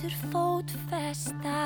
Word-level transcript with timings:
nætur 0.00 0.16
fótfesta. 0.32 1.60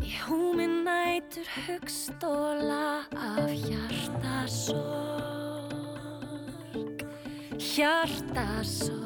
Í 0.00 0.10
húmi 0.24 0.66
nætur 0.66 1.44
hugstóla 1.66 3.04
af 3.12 3.50
hjartasorg 3.52 4.80
Hjartasorg 7.58 8.96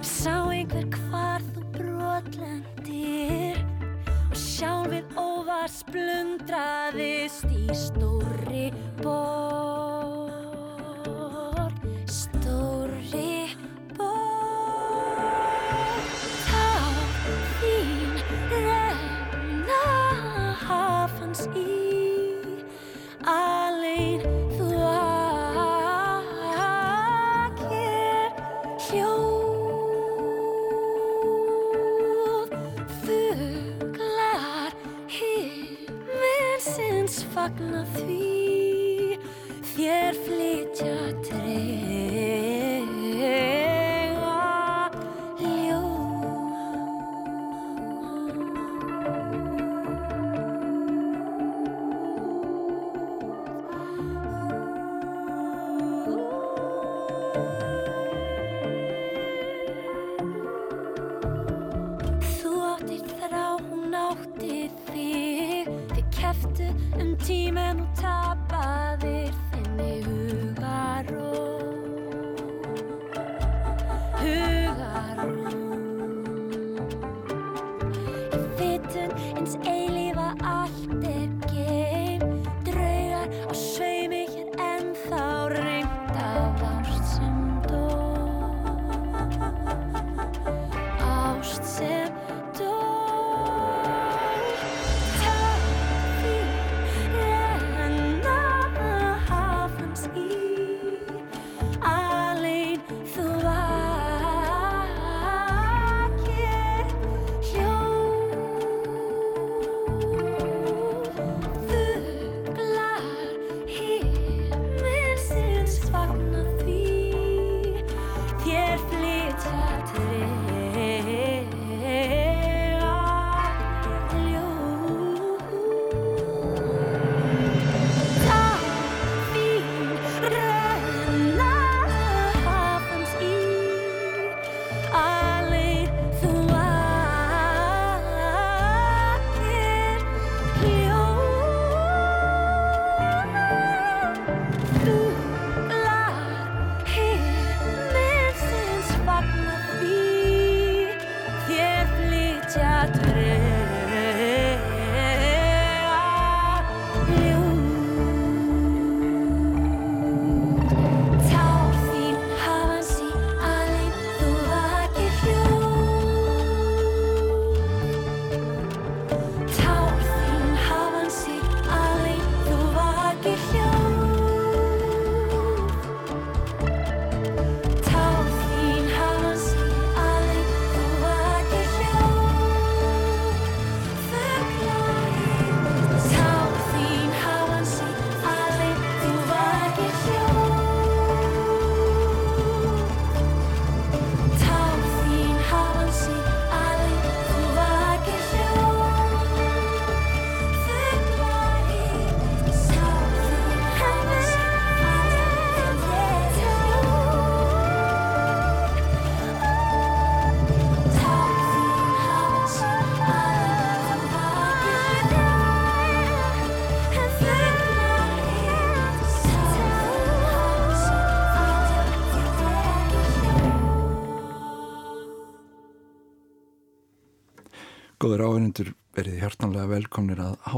Sá 0.00 0.48
einhver 0.48 0.88
hvar 0.96 1.40
þú 1.52 1.60
brotlendir 1.76 3.56
Og 4.30 4.36
sjálfið 4.40 5.04
óvar 5.20 5.68
splundraðist 5.68 7.44
í 7.52 7.68
stóri 7.76 8.15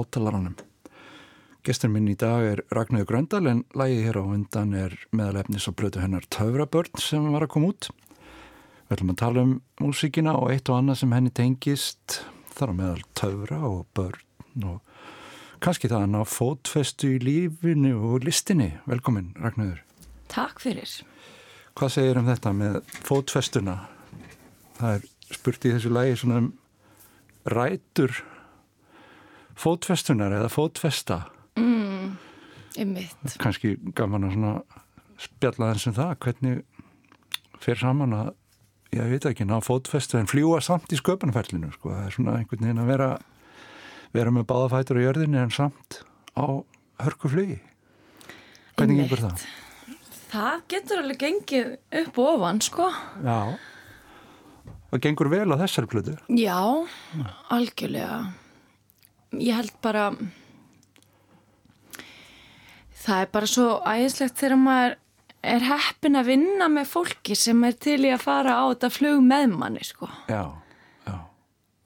hátalaranum. 0.09 0.57
Gestur 1.67 1.91
minn 1.93 2.09
í 2.09 2.17
dag 2.17 2.45
er 2.47 2.61
Ragnarður 2.73 3.09
Gröndal 3.11 3.49
en 3.51 3.65
lægið 3.77 4.05
hér 4.07 4.19
á 4.23 4.25
undan 4.25 4.75
er 4.75 4.95
meðalefnis 5.13 5.69
og 5.69 5.77
blötu 5.77 6.01
hennar 6.01 6.25
Töfrabörn 6.33 7.01
sem 7.03 7.27
var 7.35 7.45
að 7.45 7.53
koma 7.53 7.73
út. 7.75 7.91
Við 8.89 8.95
ætlum 8.97 9.13
að 9.13 9.19
tala 9.21 9.45
um 9.45 9.53
músíkina 9.83 10.35
og 10.39 10.53
eitt 10.55 10.71
og 10.71 10.79
annað 10.79 11.03
sem 11.03 11.13
henni 11.13 11.33
tengist 11.35 12.23
þar 12.57 12.73
á 12.73 12.75
meðal 12.79 13.03
töfra 13.19 13.59
og 13.69 13.85
börn 13.95 14.65
og 14.71 14.81
kannski 15.61 15.91
það 15.91 16.07
að 16.07 16.15
ná 16.15 16.23
fótfestu 16.25 17.13
í 17.19 17.21
lífinu 17.21 17.93
og 17.99 18.25
listinni. 18.25 18.71
Velkomin 18.89 19.35
Ragnarður. 19.37 19.85
Takk 20.33 20.63
fyrir. 20.65 20.89
Hvað 21.77 21.95
segir 21.99 22.23
um 22.23 22.31
þetta 22.31 22.55
með 22.57 22.81
fótfestuna? 23.05 23.77
Það 24.79 24.97
er 24.97 25.07
spurt 25.37 25.69
í 25.69 25.75
þessu 25.75 25.93
lægi 25.93 26.19
svona 26.23 26.41
um 26.47 26.51
rætur 27.49 28.23
fótfestunar 29.59 30.35
eða 30.39 30.51
fótfesta. 30.53 31.23
Einmitt. 32.79 33.39
Kanski 33.43 33.75
gaman 33.99 34.29
að 34.29 34.37
svona 34.37 34.53
spjalla 35.19 35.73
þess 35.73 35.91
um 35.91 35.97
það, 35.97 36.13
hvernig 36.23 36.59
fer 37.59 37.81
saman 37.81 38.15
að, 38.15 38.29
ég 38.95 39.09
veit 39.13 39.27
ekki, 39.33 39.47
ná 39.49 39.57
fótfestu 39.65 40.21
en 40.21 40.31
fljúa 40.31 40.61
samt 40.63 40.93
í 40.95 40.99
sköpunferlinu, 41.01 41.73
sko. 41.75 41.91
Það 41.91 42.05
er 42.05 42.15
svona 42.15 42.37
einhvern 42.39 42.69
veginn 42.69 42.83
að 42.85 42.93
vera, 42.93 43.09
vera 44.15 44.35
með 44.35 44.47
báðafætur 44.53 45.01
á 45.03 45.07
jörðinni 45.09 45.41
en 45.43 45.55
samt 45.55 46.03
á 46.39 46.47
hörku 47.03 47.33
flugi. 47.33 47.59
Hvernig 48.79 49.03
gengur 49.03 49.25
það? 49.27 49.49
Það 50.29 50.63
getur 50.71 51.03
alveg 51.03 51.21
gengið 51.25 51.75
upp 52.05 52.23
og 52.23 52.31
ofan, 52.37 52.63
sko. 52.63 52.87
Já, 53.27 53.41
og 54.89 55.03
gengur 55.05 55.29
vel 55.33 55.49
á 55.53 55.57
þessari 55.61 55.89
plötu 55.91 56.15
Já, 56.33 56.61
algjörlega. 57.53 58.29
Ég 59.37 59.53
held 59.55 59.73
bara, 59.85 60.07
það 63.05 63.23
er 63.25 63.31
bara 63.35 63.49
svo 63.51 63.67
æðislegt 63.87 64.39
þegar 64.41 64.61
maður 64.63 64.97
er 65.49 65.65
heppin 65.69 66.19
að 66.19 66.31
vinna 66.33 66.69
með 66.73 66.89
fólki 66.91 67.37
sem 67.39 67.61
er 67.69 67.77
til 67.81 67.99
í 68.09 68.11
að 68.15 68.25
fara 68.25 68.57
á 68.59 68.65
þetta 68.73 68.91
flug 68.93 69.21
með 69.25 69.53
manni, 69.55 69.85
sko. 69.87 70.09
já, 70.29 70.43
já, 71.07 71.15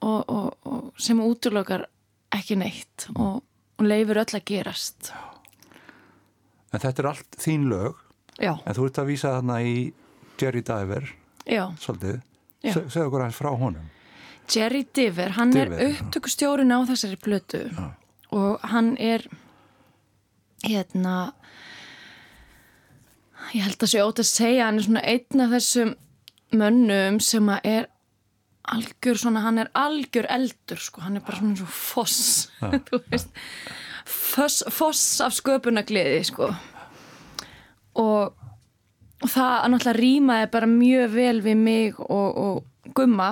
Og, 0.03 0.23
og, 0.27 0.47
og 0.67 0.87
sem 0.99 1.19
útlokar 1.23 1.85
ekki 2.33 2.57
neitt 2.59 3.05
og, 3.13 3.43
og 3.77 3.85
leifur 3.85 4.19
öll 4.23 4.35
að 4.39 4.45
gerast. 4.49 5.11
en 6.73 6.79
þetta 6.81 7.03
er 7.03 7.11
allt 7.13 7.37
þín 7.39 7.67
lög 7.69 7.99
Já, 8.41 8.55
en 8.65 8.73
þú 8.73 8.87
ert 8.89 8.97
að 9.03 9.09
vísa 9.11 9.35
þarna 9.35 9.59
í 9.61 9.75
Jerry 10.41 10.63
Diver 10.65 11.05
já. 11.45 11.67
svolítið, 11.77 12.21
Já. 12.63 12.73
Se, 12.73 12.81
segðu 12.89 13.07
okkur 13.11 13.21
aðeins 13.27 13.37
frá 13.37 13.51
honum 13.53 13.89
Jerry 14.51 14.83
Diver, 14.95 15.33
hann 15.37 15.53
Diver, 15.53 15.77
er 15.77 15.93
upptökustjórin 15.93 16.73
á 16.73 16.79
þessari 16.89 17.19
blötu 17.21 17.63
og 18.33 18.63
hann 18.73 18.93
er 18.97 19.25
hérna 20.65 21.33
ég 23.53 23.63
held 23.65 23.79
að 23.79 23.93
sé 23.93 24.03
ótt 24.03 24.21
að 24.23 24.29
segja 24.31 24.67
hann 24.67 24.79
er 24.81 24.87
svona 24.87 25.05
einn 25.13 25.45
af 25.45 25.55
þessum 25.55 25.95
mönnum 26.53 27.19
sem 27.23 27.49
að 27.49 27.69
er 27.71 27.89
algjör 28.73 29.19
svona, 29.19 29.43
hann 29.43 29.59
er 29.59 29.71
algjör 29.75 30.27
eldur 30.31 30.79
sko, 30.79 31.03
hann 31.03 31.17
er 31.19 31.25
bara 31.25 31.41
svona 31.41 31.59
svo 31.59 31.67
foss 31.67 32.21
þú 32.89 33.01
veist. 33.09 33.33
Foss, 34.03 34.63
foss 34.71 35.03
af 35.23 35.35
sköpunagliði 35.35 36.23
sko. 36.27 36.49
Og 37.99 38.39
og 39.23 39.31
það 39.31 39.69
náttúrulega 39.71 39.99
rýmaði 39.99 40.47
bara 40.51 40.67
mjög 40.67 41.13
vel 41.13 41.37
við 41.45 41.59
mig 41.59 41.99
og, 42.03 42.39
og 42.43 42.91
Gumma 42.95 43.29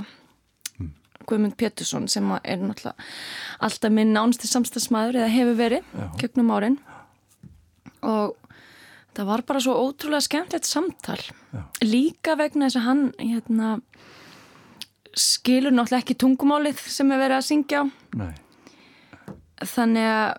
Guðmund 1.32 1.58
Pétursson 1.60 2.08
sem 2.12 2.28
er 2.44 2.62
náttúrulega 2.62 3.10
alltaf 3.64 3.96
minn 3.96 4.14
nánsti 4.16 4.50
samstagsmaður 4.52 5.22
eða 5.22 5.34
hefur 5.34 5.58
verið 5.60 5.96
gegnum 6.22 6.54
árin. 6.54 6.78
Og 8.06 8.36
það 9.16 9.32
var 9.32 9.46
bara 9.48 9.64
svo 9.64 9.78
ótrúlega 9.80 10.28
skemmtilegt 10.28 10.68
samtal. 10.70 11.20
Já. 11.52 11.66
líka 11.84 12.38
vegna 12.40 12.70
þess 12.70 12.80
að 12.80 12.88
hann 12.88 13.04
hérna, 13.20 13.72
skilur 15.12 15.74
náttúrulega 15.76 16.06
ekki 16.06 16.20
tungumálið 16.24 16.80
sem 16.92 17.12
er 17.12 17.20
verið 17.20 17.40
að 17.40 17.48
syngja. 17.50 17.84
Nei, 18.16 18.32
þannig 19.74 20.08
að 20.12 20.32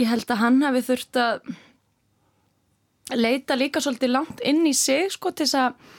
ég 0.00 0.08
held 0.08 0.30
að 0.30 0.42
hann 0.42 0.62
hafi 0.64 0.84
þurft 0.86 1.18
að 1.20 1.52
leita 3.18 3.58
líka 3.58 3.82
svolítið 3.82 4.14
langt 4.14 4.40
inn 4.46 4.62
í 4.66 4.72
sig 4.76 5.10
sko 5.12 5.32
til 5.34 5.48
þess 5.48 5.58
að 5.58 5.98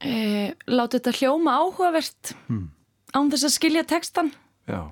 e, 0.00 0.54
láta 0.66 0.98
þetta 0.98 1.12
hljóma 1.18 1.56
áhugavert 1.60 2.34
Hmm. 2.48 2.70
án 3.14 3.30
þess 3.30 3.44
að 3.48 3.56
skilja 3.56 3.82
textan 3.84 4.32
já, 4.68 4.90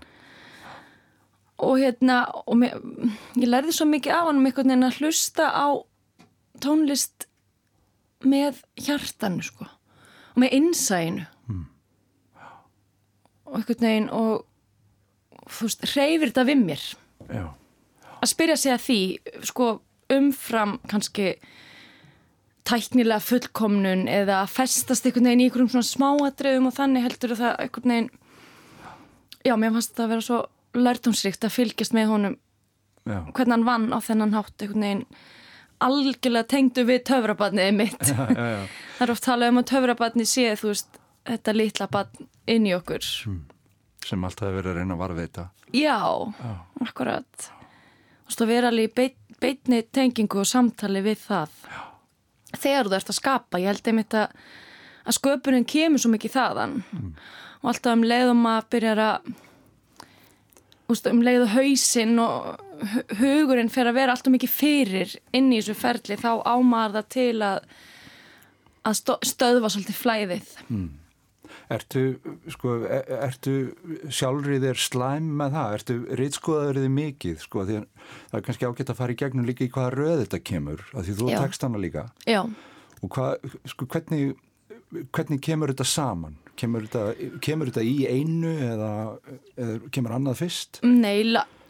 og 1.58 1.78
hérna 1.78 2.18
og 2.46 2.56
mér, 2.60 2.76
ég 3.36 3.48
lærði 3.48 3.72
svo 3.74 3.86
mikið 3.88 4.12
af 4.14 4.26
hann 4.28 4.38
um 4.38 4.46
einhvern 4.46 4.68
veginn 4.70 4.86
að 4.88 4.98
hlusta 5.00 5.48
á 5.50 5.66
tónlist 6.60 7.26
með 8.26 8.60
hjartanu 8.76 9.42
sko. 9.46 9.64
Og 10.34 10.42
með 10.42 10.54
innsæinu. 10.58 11.26
Og 13.46 13.56
einhvern 13.58 13.84
veginn 13.86 14.08
og 14.12 14.44
þú 15.48 15.68
veist, 15.68 15.86
hreyfir 15.94 16.30
þetta 16.32 16.44
við 16.48 16.64
mér. 16.66 16.82
Já, 17.32 17.44
að 18.18 18.30
spyrja 18.32 18.56
sig 18.58 18.72
að 18.74 18.82
því 18.86 18.98
sko 19.48 19.68
umfram 20.12 20.76
kannski 20.88 21.30
tæknilega 22.68 23.24
fullkomnun 23.24 24.04
eða 24.12 24.42
að 24.42 24.52
festast 24.58 25.06
einhvern 25.08 25.30
veginn 25.30 25.44
í 25.44 25.48
einhverjum 25.48 25.72
svona 25.72 25.88
smáatriðum 25.88 26.68
og 26.68 26.76
þannig 26.76 27.06
heldur 27.06 27.34
það 27.38 27.56
einhvern 27.64 27.94
veginn 27.94 28.10
já, 29.46 29.54
mér 29.56 29.74
fannst 29.74 29.94
þetta 29.94 30.04
að 30.04 30.12
vera 30.14 30.26
svo 30.28 30.42
lærtumsrikt 30.78 31.48
að 31.48 31.56
fylgjast 31.56 31.96
með 31.96 32.12
honum 32.12 32.38
já, 33.08 33.18
hvernig 33.32 33.54
hann 33.56 33.68
vann 33.68 33.90
á 33.94 33.98
þennan 34.04 34.36
hátt 34.36 34.64
einhvern 34.64 34.86
veginn 34.88 35.04
algjörlega 35.84 36.48
tengdu 36.50 36.84
við 36.88 37.04
töfrabarnið 37.08 37.76
mitt. 37.76 38.08
Já, 38.10 38.26
það 38.96 39.04
er 39.04 39.12
oft 39.14 39.26
talað 39.26 39.52
um 39.52 39.60
að 39.60 39.68
töfrabarnið 39.72 40.30
sé 40.30 40.48
þú 40.58 40.72
veist, 40.72 40.98
þetta 41.28 41.54
litla 41.54 41.88
barn 41.92 42.28
inn 42.50 42.66
í 42.66 42.74
okkur. 42.76 43.06
Sem 44.08 44.26
alltaf 44.26 44.48
hefur 44.48 44.58
verið 44.60 44.72
að 44.72 44.80
reyna 44.80 44.96
að 44.96 45.02
varðveita. 45.04 45.46
Já, 45.76 45.98
akkurat. 46.86 47.48
Þú 48.24 48.32
veist 48.32 48.44
að 48.44 48.52
vera 48.52 48.72
alveg 48.72 48.88
í 48.88 48.94
beit, 48.96 49.18
beitni 49.38 49.82
tengingu 49.94 50.42
og 50.42 50.48
samtali 50.48 51.04
við 51.04 51.22
það. 51.28 51.54
Já. 51.68 51.87
Þegar 52.62 52.88
þú 52.90 52.96
ert 52.98 53.12
að 53.12 53.18
skapa 53.20 53.60
ég 53.62 53.70
held 53.72 53.90
einmitt 53.92 54.16
að, 54.18 54.32
að 55.08 55.16
sköpunin 55.18 55.66
kemur 55.68 56.02
svo 56.02 56.10
mikið 56.14 56.34
þaðan. 56.36 56.76
Og 57.62 57.70
alltaf 57.72 57.94
um 57.96 58.04
leiðum 58.06 58.44
að 58.52 58.68
byrja 58.74 58.94
að 58.94 59.32
úst, 60.88 61.08
um 61.10 61.20
leiðu 61.26 61.48
hausinn 61.52 62.14
og 62.22 62.62
hu- 62.92 63.04
hugurinn 63.20 63.68
fer 63.72 63.90
að 63.90 63.98
vera 63.98 64.14
alltaf 64.14 64.32
mikið 64.32 64.52
fyrir 64.54 65.16
inn 65.36 65.50
í 65.52 65.58
þessu 65.60 65.76
ferli 65.76 66.16
þá 66.20 66.30
ámaður 66.48 66.98
það 67.00 67.08
til 67.16 67.34
að 67.44 67.58
að 68.88 69.00
stöðva 69.28 69.68
svolítið 69.74 69.98
flæðið 70.00 70.54
Ertu, 71.68 72.02
sko, 72.48 72.74
er, 72.88 73.04
ertu 73.28 73.54
sjálfrið 74.08 74.62
þér 74.64 74.78
slæm 74.80 75.26
með 75.36 75.52
það? 75.58 75.74
Ertu 75.78 75.96
reytskoðaður 76.20 76.78
þið 76.80 76.92
mikið? 76.96 77.36
Sko, 77.44 77.64
því 77.68 77.76
að 77.76 77.86
það 78.30 78.38
er 78.38 78.44
kannski 78.46 78.68
ágætt 78.70 78.92
að 78.94 79.00
fara 79.02 79.12
í 79.12 79.18
gegnum 79.20 79.48
líka 79.48 79.66
í 79.66 79.70
hvaða 79.74 79.90
röð 79.98 80.22
þetta 80.24 80.40
kemur, 80.48 80.84
af 80.94 81.04
því 81.04 81.16
þú 81.20 81.28
Já. 81.34 81.38
tekst 81.44 81.66
hana 81.66 81.82
líka. 81.84 82.06
Já, 82.28 82.40
Og 82.98 83.12
hvað, 83.14 83.52
sko, 83.70 83.86
hvernig, 83.92 84.32
hvernig 85.14 85.40
kemur 85.44 85.70
þetta 85.74 85.84
saman? 85.86 86.38
Kemur 86.58 86.88
þetta, 86.88 87.28
kemur 87.46 87.68
þetta 87.70 87.84
í 87.86 87.98
einu 88.10 88.50
eða, 88.66 88.88
eða 89.54 89.76
kemur 89.94 90.14
annað 90.16 90.40
fyrst? 90.40 90.80
Nei, 90.82 91.20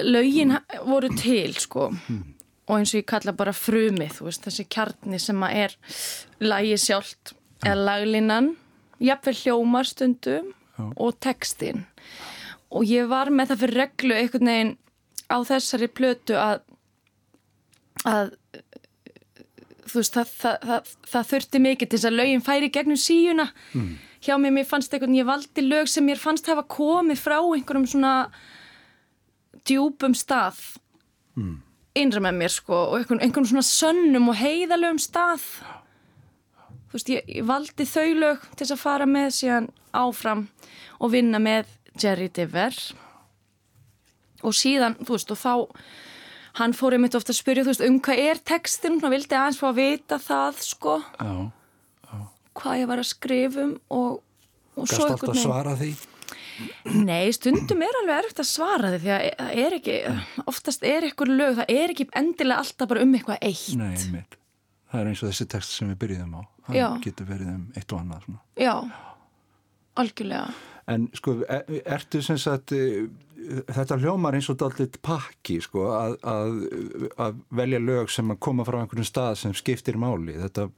lögin 0.00 0.54
ha- 0.54 0.62
voru 0.86 1.10
til 1.18 1.52
sko 1.60 1.90
og 2.68 2.72
eins 2.78 2.94
og 2.94 3.02
ég 3.02 3.06
kalla 3.08 3.32
bara 3.36 3.52
frumið 3.56 4.14
þú 4.20 4.26
veist, 4.30 4.46
þessi 4.46 4.64
kjarni 4.72 5.18
sem 5.20 5.44
að 5.44 5.58
er 5.66 5.76
lagi 6.44 6.74
sjálft 6.80 7.34
eða 7.64 7.84
laglinan, 7.90 8.50
jafnvel 9.02 9.38
hljómar 9.42 9.88
stundum 9.88 10.52
og 10.96 11.16
textin 11.22 11.84
og 12.70 12.84
ég 12.86 13.08
var 13.10 13.30
með 13.32 13.52
það 13.52 13.62
fyrir 13.62 13.80
reglu 13.82 14.16
einhvern 14.16 14.50
veginn 14.52 14.74
á 15.28 15.36
þessari 15.48 15.88
plötu 15.92 16.36
að 16.38 16.60
að 18.06 18.34
þú 19.88 20.00
veist, 20.00 20.14
það, 20.14 20.34
það, 20.42 20.66
það, 20.68 20.92
það 21.12 21.30
þurfti 21.32 21.60
mikið 21.64 21.88
til 21.88 21.98
þess 21.98 22.08
að 22.10 22.18
lögin 22.18 22.44
færi 22.44 22.68
gegnum 22.72 23.00
síuna. 23.00 23.48
Hjá 24.24 24.34
mér, 24.42 24.52
mér 24.54 24.66
fannst 24.68 24.94
einhvern, 24.94 25.16
ég 25.16 25.28
valdi 25.28 25.64
lög 25.64 25.88
sem 25.88 26.04
mér 26.04 26.20
fannst 26.20 26.48
hafa 26.50 26.64
komið 26.68 27.22
frá 27.22 27.38
einhverjum 27.38 27.86
svona 27.88 28.12
djúpum 29.68 30.14
stað. 30.18 30.60
Innra 31.98 32.22
með 32.22 32.40
mér 32.42 32.54
sko 32.54 32.76
og 32.90 32.98
einhvern, 33.00 33.22
einhvern 33.24 33.48
svona 33.48 33.64
sönnum 33.66 34.30
og 34.32 34.38
heiðalögum 34.38 35.00
stað 35.02 35.46
þú 36.88 36.98
veist, 36.98 37.12
ég, 37.12 37.30
ég 37.38 37.46
valdi 37.48 37.86
þau 37.88 38.08
lög 38.18 38.46
til 38.54 38.64
þess 38.64 38.76
að 38.76 38.82
fara 38.82 39.08
með 39.08 39.30
síðan 39.38 39.70
áfram 39.96 40.46
og 40.98 41.12
vinna 41.14 41.40
með 41.42 41.70
Jerry 41.98 42.28
Diver 42.34 42.76
og 44.46 44.54
síðan, 44.54 44.98
þú 45.02 45.16
veist, 45.16 45.32
og 45.34 45.40
þá 45.40 45.54
hann 46.58 46.74
fór 46.74 46.96
einmitt 46.96 47.16
ofta 47.18 47.34
að 47.34 47.40
spyrja, 47.40 47.64
þú 47.66 47.72
veist, 47.74 47.86
um 47.86 47.98
hvað 48.02 48.22
er 48.30 48.42
textin, 48.50 49.00
hann 49.02 49.14
vildi 49.14 49.36
aðeins 49.38 49.60
fá 49.60 49.68
að 49.70 49.80
vita 49.80 50.18
það 50.22 50.62
sko, 50.66 50.98
Já, 51.18 51.32
hvað 52.58 52.80
ég 52.82 52.90
var 52.90 53.02
að 53.02 53.10
skrifum 53.12 53.74
og, 53.94 54.22
og 54.74 54.86
gæst 54.86 54.96
svo 54.96 55.10
alltaf 55.10 55.34
að 55.34 55.42
svara 55.42 55.74
því? 55.78 55.92
Nei, 56.90 57.30
stundum 57.34 57.82
er 57.86 57.96
alveg 58.00 58.24
erfitt 58.24 58.40
að 58.42 58.48
svara 58.50 58.90
því 58.90 58.98
því 59.04 59.12
að 59.14 59.26
það 59.38 59.60
er 59.62 59.76
ekki, 59.76 59.96
oftast 60.50 60.86
er 60.88 61.06
ykkur 61.06 61.30
lög, 61.30 61.60
það 61.60 61.72
er 61.76 61.94
ekki 61.94 62.08
endilega 62.18 62.64
alltaf 62.64 62.90
bara 62.90 63.04
um 63.04 63.14
eitthvað 63.14 63.44
eitt. 63.46 63.68
Nei, 63.78 63.94
mitt. 64.16 64.38
Það 64.88 65.02
er 65.02 65.10
eins 65.12 65.22
og 65.22 65.30
þessi 65.30 65.46
text 65.52 65.76
sem 65.76 65.92
við 65.92 66.00
byrjuðum 66.02 66.34
á. 66.40 66.42
Það 66.68 66.78
Já. 66.78 66.88
getur 67.04 67.28
verið 67.28 67.52
um 67.54 67.62
eitt 67.76 67.92
og 67.94 68.02
annað 68.02 68.26
svona. 68.26 68.42
Já, 68.60 68.74
algjörlega. 69.98 70.50
En 70.88 71.08
sko, 71.16 71.34
er, 71.48 71.64
ertu 71.84 72.20
sem 72.24 72.38
sagt, 72.40 72.72
eh, 72.72 73.08
þetta 73.72 73.98
hljómar 74.00 74.36
eins 74.38 74.48
og 74.52 74.58
dálítið 74.60 75.00
pakki, 75.04 75.58
sko, 75.64 75.88
að, 75.92 76.16
að, 76.28 76.60
að 77.20 77.40
velja 77.60 77.80
lög 77.82 78.12
sem 78.12 78.30
að 78.32 78.40
koma 78.46 78.64
frá 78.68 78.80
einhvern 78.82 79.08
stað 79.08 79.34
sem 79.42 79.56
skiptir 79.56 79.98
máli. 80.00 80.36
Þetta, 80.40 80.68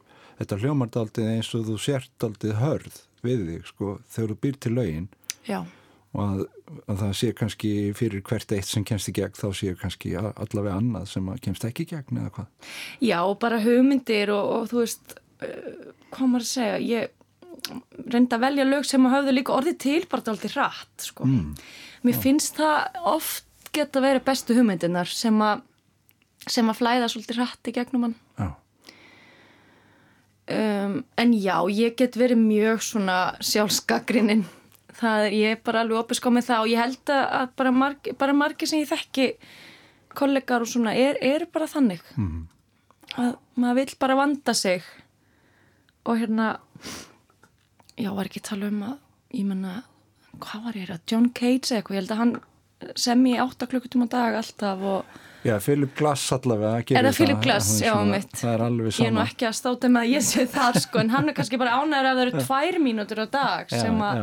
þetta 0.41 0.59
hljómar 0.65 0.91
dálítið 0.95 1.31
eins 1.37 1.53
og 1.59 1.67
þú 1.69 1.79
sért 1.83 2.11
dálítið 2.23 2.57
hörð 2.63 3.03
við 3.27 3.45
þig, 3.51 3.69
sko, 3.71 3.99
þegar 4.09 4.33
þú 4.33 4.39
býr 4.47 4.59
til 4.65 4.75
lögin 4.79 5.09
Já, 5.47 5.61
og 6.17 6.21
að, 6.25 6.39
að 6.91 7.01
það 7.03 7.11
sé 7.21 7.29
kannski 7.39 7.73
fyrir 7.97 8.23
hvert 8.27 8.53
eitt 8.57 8.69
sem 8.69 8.85
kemst 8.89 9.11
í 9.11 9.15
gegn, 9.15 9.37
þá 9.37 9.49
sé 9.55 9.75
kannski 9.79 10.15
allavega 10.19 10.79
annað 10.81 11.11
sem 11.13 11.29
að 11.31 11.43
kemst 11.45 11.67
ekki 11.69 11.85
í 11.85 11.91
gegn 11.93 12.23
eða 12.23 12.33
hvað. 12.35 12.71
já, 13.05 13.19
bara 13.45 13.61
hugmyndir 13.63 14.33
og, 14.35 14.49
og 14.57 14.71
þú 14.73 14.81
veist, 14.83 15.15
hvað 15.41 16.27
maður 16.27 16.47
að 16.47 16.51
segja, 16.51 16.79
ég 16.85 17.11
reyndi 18.11 18.37
að 18.37 18.45
velja 18.47 18.67
lög 18.67 18.87
sem 18.89 19.07
að 19.07 19.15
höfðu 19.17 19.35
líka 19.37 19.57
orðið 19.57 19.79
til 19.85 20.01
bara 20.11 20.27
dálítið 20.27 20.57
hratt, 20.57 20.95
sko. 21.05 21.29
Mér 22.07 22.23
finnst 22.23 22.57
það 22.61 23.03
oft 23.11 23.47
geta 23.77 24.03
verið 24.03 24.25
bestu 24.27 24.57
hugmyndinar 24.57 25.11
sem 25.11 25.37
að 25.45 25.67
sem 26.49 26.69
að 26.73 26.79
flæða 26.79 27.11
svolítið 27.13 27.37
hratt 27.37 27.69
í 27.69 27.75
gegnum 27.77 28.07
hann. 28.07 28.15
Já, 28.41 28.49
um, 30.57 30.95
en 31.21 31.35
já, 31.37 31.57
ég 31.69 31.99
get 31.99 32.17
verið 32.17 32.41
mjög 32.41 32.81
svona 32.87 33.19
sjálfskagrinnin 33.45 34.47
það 35.01 35.27
er, 35.27 35.37
ég 35.37 35.57
er 35.57 35.61
bara 35.65 35.85
alveg 35.85 36.01
opisk 36.01 36.29
á 36.29 36.31
með 36.35 36.49
það 36.49 36.63
og 36.63 36.71
ég 36.71 36.83
held 36.83 37.13
að 37.15 37.53
bara 37.61 37.75
margi, 37.75 38.15
bara 38.19 38.37
margi 38.37 38.69
sem 38.69 38.83
ég 38.83 38.91
þekki 38.91 39.29
kollegar 40.19 40.65
og 40.65 40.71
svona 40.71 40.95
er, 40.99 41.19
er 41.23 41.47
bara 41.53 41.69
þannig. 41.71 42.03
Mm. 42.19 42.49
að 43.21 43.37
maður 43.59 43.79
vil 43.81 43.95
bara 44.03 44.17
vanda 44.19 44.55
sig 44.55 44.87
og 46.07 46.19
hérna 46.21 46.47
já, 48.01 48.11
var 48.17 48.29
ekki 48.31 48.41
að 48.43 48.49
tala 48.51 48.71
um 48.73 48.85
að 48.91 48.95
ég 49.41 49.49
menna, 49.49 49.75
hvað 50.41 50.65
var 50.69 50.79
ég 50.81 50.93
að 50.95 51.03
John 51.13 51.29
Cage 51.37 51.71
eða 51.71 51.81
eitthvað, 51.81 51.97
ég 51.97 52.03
held 52.03 52.15
að 52.15 52.23
hann 52.23 52.37
sem 52.97 53.27
í 53.29 53.35
8 53.43 53.67
klukkutum 53.69 54.07
á 54.07 54.09
dag 54.09 54.39
alltaf 54.41 54.87
og 54.95 55.19
Já, 55.41 55.55
Philip 55.65 55.93
Glass 55.97 56.27
allavega 56.37 56.97
Er 56.99 57.07
það. 57.07 57.15
Philip 57.17 57.39
Glass, 57.45 57.69
já, 57.81 57.95
mitt 58.05 58.35
Það 58.37 58.51
er 58.53 58.63
alveg 58.67 58.93
sama 58.93 59.05
Ég 59.07 59.11
er 59.11 59.15
nú 59.17 59.21
ekki 59.25 59.47
að 59.49 59.55
státa 59.57 59.89
með 59.89 60.03
að 60.03 60.11
ég 60.13 60.25
sé 60.27 60.45
það 60.53 60.79
sko 60.85 61.01
en 61.01 61.13
hann 61.15 61.29
er 61.33 61.37
kannski 61.39 61.61
bara 61.61 61.79
ánæður 61.81 62.09
að 62.11 62.19
það 62.19 62.25
eru 62.27 62.43
tvær 62.45 62.79
mínútur 62.85 63.23
á 63.25 63.27
dag 63.33 63.73
sem 63.73 64.03
að. 64.05 64.21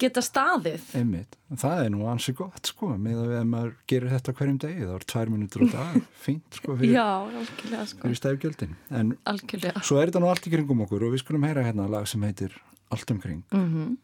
Geta 0.00 0.22
staðið. 0.24 0.86
Einmitt. 0.98 1.36
Það 1.60 1.82
er 1.84 1.90
nú 1.94 2.06
ansi 2.10 2.34
gott 2.36 2.66
sko 2.72 2.88
með 2.98 3.20
að 3.24 3.34
að 3.38 3.44
maður 3.52 3.74
gerir 3.90 4.10
þetta 4.14 4.34
hverjum 4.38 4.58
degi. 4.64 4.86
Þá 4.88 4.94
er 4.98 5.06
tvær 5.14 5.32
minútur 5.34 5.64
á 5.64 5.66
dag, 5.74 5.98
fínt 6.24 6.58
sko 6.60 6.76
fyrir, 6.80 6.94
Já, 6.96 7.06
algjörlega 7.28 7.84
sko. 7.92 8.00
fyrir 8.06 8.20
stæfgjöldin 8.22 8.74
en 8.90 9.12
Algjörlega. 9.30 9.84
svo 9.86 10.00
er 10.02 10.10
þetta 10.10 10.24
nú 10.24 10.30
allt 10.32 10.48
í 10.50 10.54
kringum 10.54 10.82
okkur 10.86 11.06
og 11.08 11.14
við 11.14 11.22
skulum 11.24 11.46
heyra 11.46 11.62
hérna 11.66 11.86
lag 11.90 12.08
sem 12.10 12.22
heitir 12.26 12.56
Allt 12.94 13.10
umkring 13.14 13.42
mm 13.54 13.68
Tærir 13.68 13.96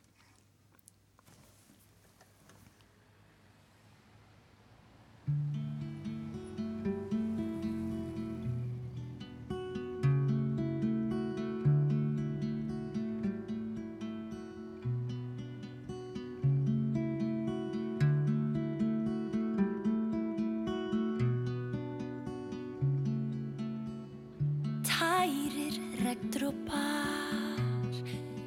regndrópar 26.40 27.92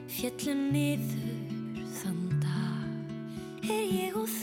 fjallu 0.10 0.54
niður 0.74 1.86
þann 2.00 2.24
dag. 2.42 3.14
Er 3.70 3.86
ég 3.86 4.18
og 4.18 4.26
þú 4.28 4.43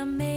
Segja 0.00 0.06
meira 0.06 0.29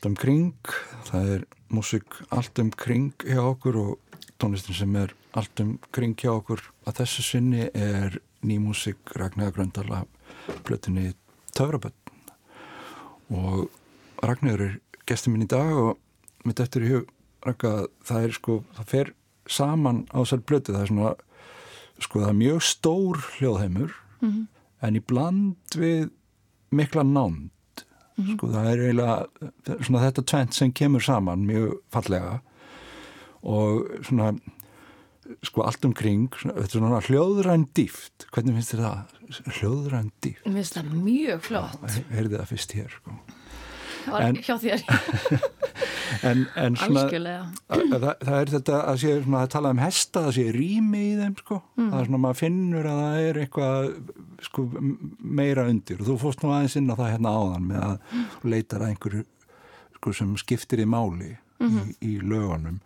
allt 0.00 0.08
um 0.08 0.16
kring. 0.16 0.54
Það 1.04 1.26
er 1.34 1.42
músik 1.68 2.14
allt 2.32 2.58
um 2.58 2.70
kring 2.72 3.12
hjá 3.20 3.42
okkur 3.42 3.76
og 3.76 4.20
tónlistin 4.40 4.72
sem 4.78 4.94
er 4.96 5.12
allt 5.36 5.60
um 5.60 5.74
kring 5.92 6.14
hjá 6.16 6.32
okkur. 6.32 6.62
Að 6.88 7.02
þessu 7.02 7.22
sinni 7.22 7.66
er 7.76 8.16
ný 8.40 8.56
músik 8.58 8.96
Ragnæða 9.12 9.52
Gröndala 9.52 10.06
plötunni 10.64 11.12
Töfraböld 11.52 11.92
og 13.28 13.68
Ragnæður 14.24 14.64
er 14.70 14.80
gestur 15.04 15.34
minn 15.34 15.44
í 15.44 15.50
dag 15.50 15.68
og 15.76 16.00
mitt 16.48 16.60
eftir 16.60 16.86
í 16.86 16.94
hug 16.94 17.12
Ragga, 17.44 17.86
það 18.04 18.24
er 18.24 18.34
sko, 18.36 18.58
það 18.76 18.88
fer 18.88 19.14
saman 19.48 20.02
á 20.12 20.20
þessar 20.20 20.42
plötu, 20.44 20.72
það 20.72 20.82
er 20.82 20.90
svona 20.90 21.12
sko 22.00 22.20
það 22.20 22.32
er 22.32 22.40
mjög 22.40 22.64
stór 22.64 23.22
hljóðheimur 23.36 23.94
-hmm. 24.20 24.44
en 24.80 24.96
í 24.96 25.00
bland 25.00 25.76
við 25.76 26.10
mikla 26.70 27.04
nánd 27.04 27.50
sko 28.34 28.52
það 28.52 28.70
er 28.70 28.84
eiginlega 28.84 29.80
svona 29.80 30.04
þetta 30.06 30.26
tvent 30.32 30.56
sem 30.56 30.72
kemur 30.72 31.04
saman 31.04 31.44
mjög 31.48 31.76
fallega 31.94 32.38
og 33.40 33.86
svona 34.06 34.32
sko 35.46 35.62
allt 35.64 35.84
umkring, 35.86 36.28
þetta 36.42 36.64
er 36.66 36.72
svona 36.74 37.02
hljóðræn 37.06 37.68
dýft, 37.76 38.26
hvernig 38.34 38.56
finnst 38.58 38.74
þér 38.74 38.82
það? 38.86 39.18
Hljóðræn 39.60 40.08
dýft, 40.24 40.46
Mér 40.46 40.56
finnst 40.58 40.78
það 40.78 40.96
mjög 41.04 41.44
flott. 41.46 41.98
Heyrði 42.10 42.40
það 42.40 42.50
fyrst 42.50 42.74
hér 42.74 42.96
sko. 42.96 43.14
Var 44.06 44.22
En- 44.26 44.38
hjá 44.40 44.54
þér, 44.62 44.82
en, 46.30 46.44
en 46.56 46.76
svona 46.78 47.02
það, 47.10 48.06
það 48.24 48.36
er 48.40 48.52
þetta 48.54 48.78
að 48.90 48.98
sé 49.02 49.12
svona 49.22 49.42
að 49.44 49.50
tala 49.54 49.72
um 49.74 49.82
hesta, 49.82 50.22
það 50.26 50.34
sé 50.38 50.44
rými 50.56 51.02
í 51.10 51.12
þeim 51.20 51.36
sko, 51.40 51.58
það 51.76 51.98
er 52.00 52.08
svona 52.08 52.22
maður 52.24 52.40
finnur 52.40 52.88
að 52.90 53.00
það 53.02 53.20
er 53.28 53.40
eitthvað 53.44 53.90
sko 54.48 54.64
meira 55.40 55.66
undir. 55.70 56.00
Og 56.00 56.08
þú 56.10 56.16
fórst 56.24 56.44
nú 56.44 56.52
aðeins 56.54 56.76
inn 56.80 56.90
á 56.90 56.96
það 56.96 57.12
hérna 57.14 57.34
áðan 57.36 57.68
með 57.70 57.86
að 57.86 57.96
þú 58.40 58.52
leitar 58.54 58.84
að 58.86 58.92
einhverju 58.94 59.24
sko 60.00 60.14
sem 60.16 60.34
skiptir 60.40 60.80
í 60.80 60.88
máli 60.88 61.32
í, 61.60 61.82
í 62.00 62.12
lögunum. 62.24 62.78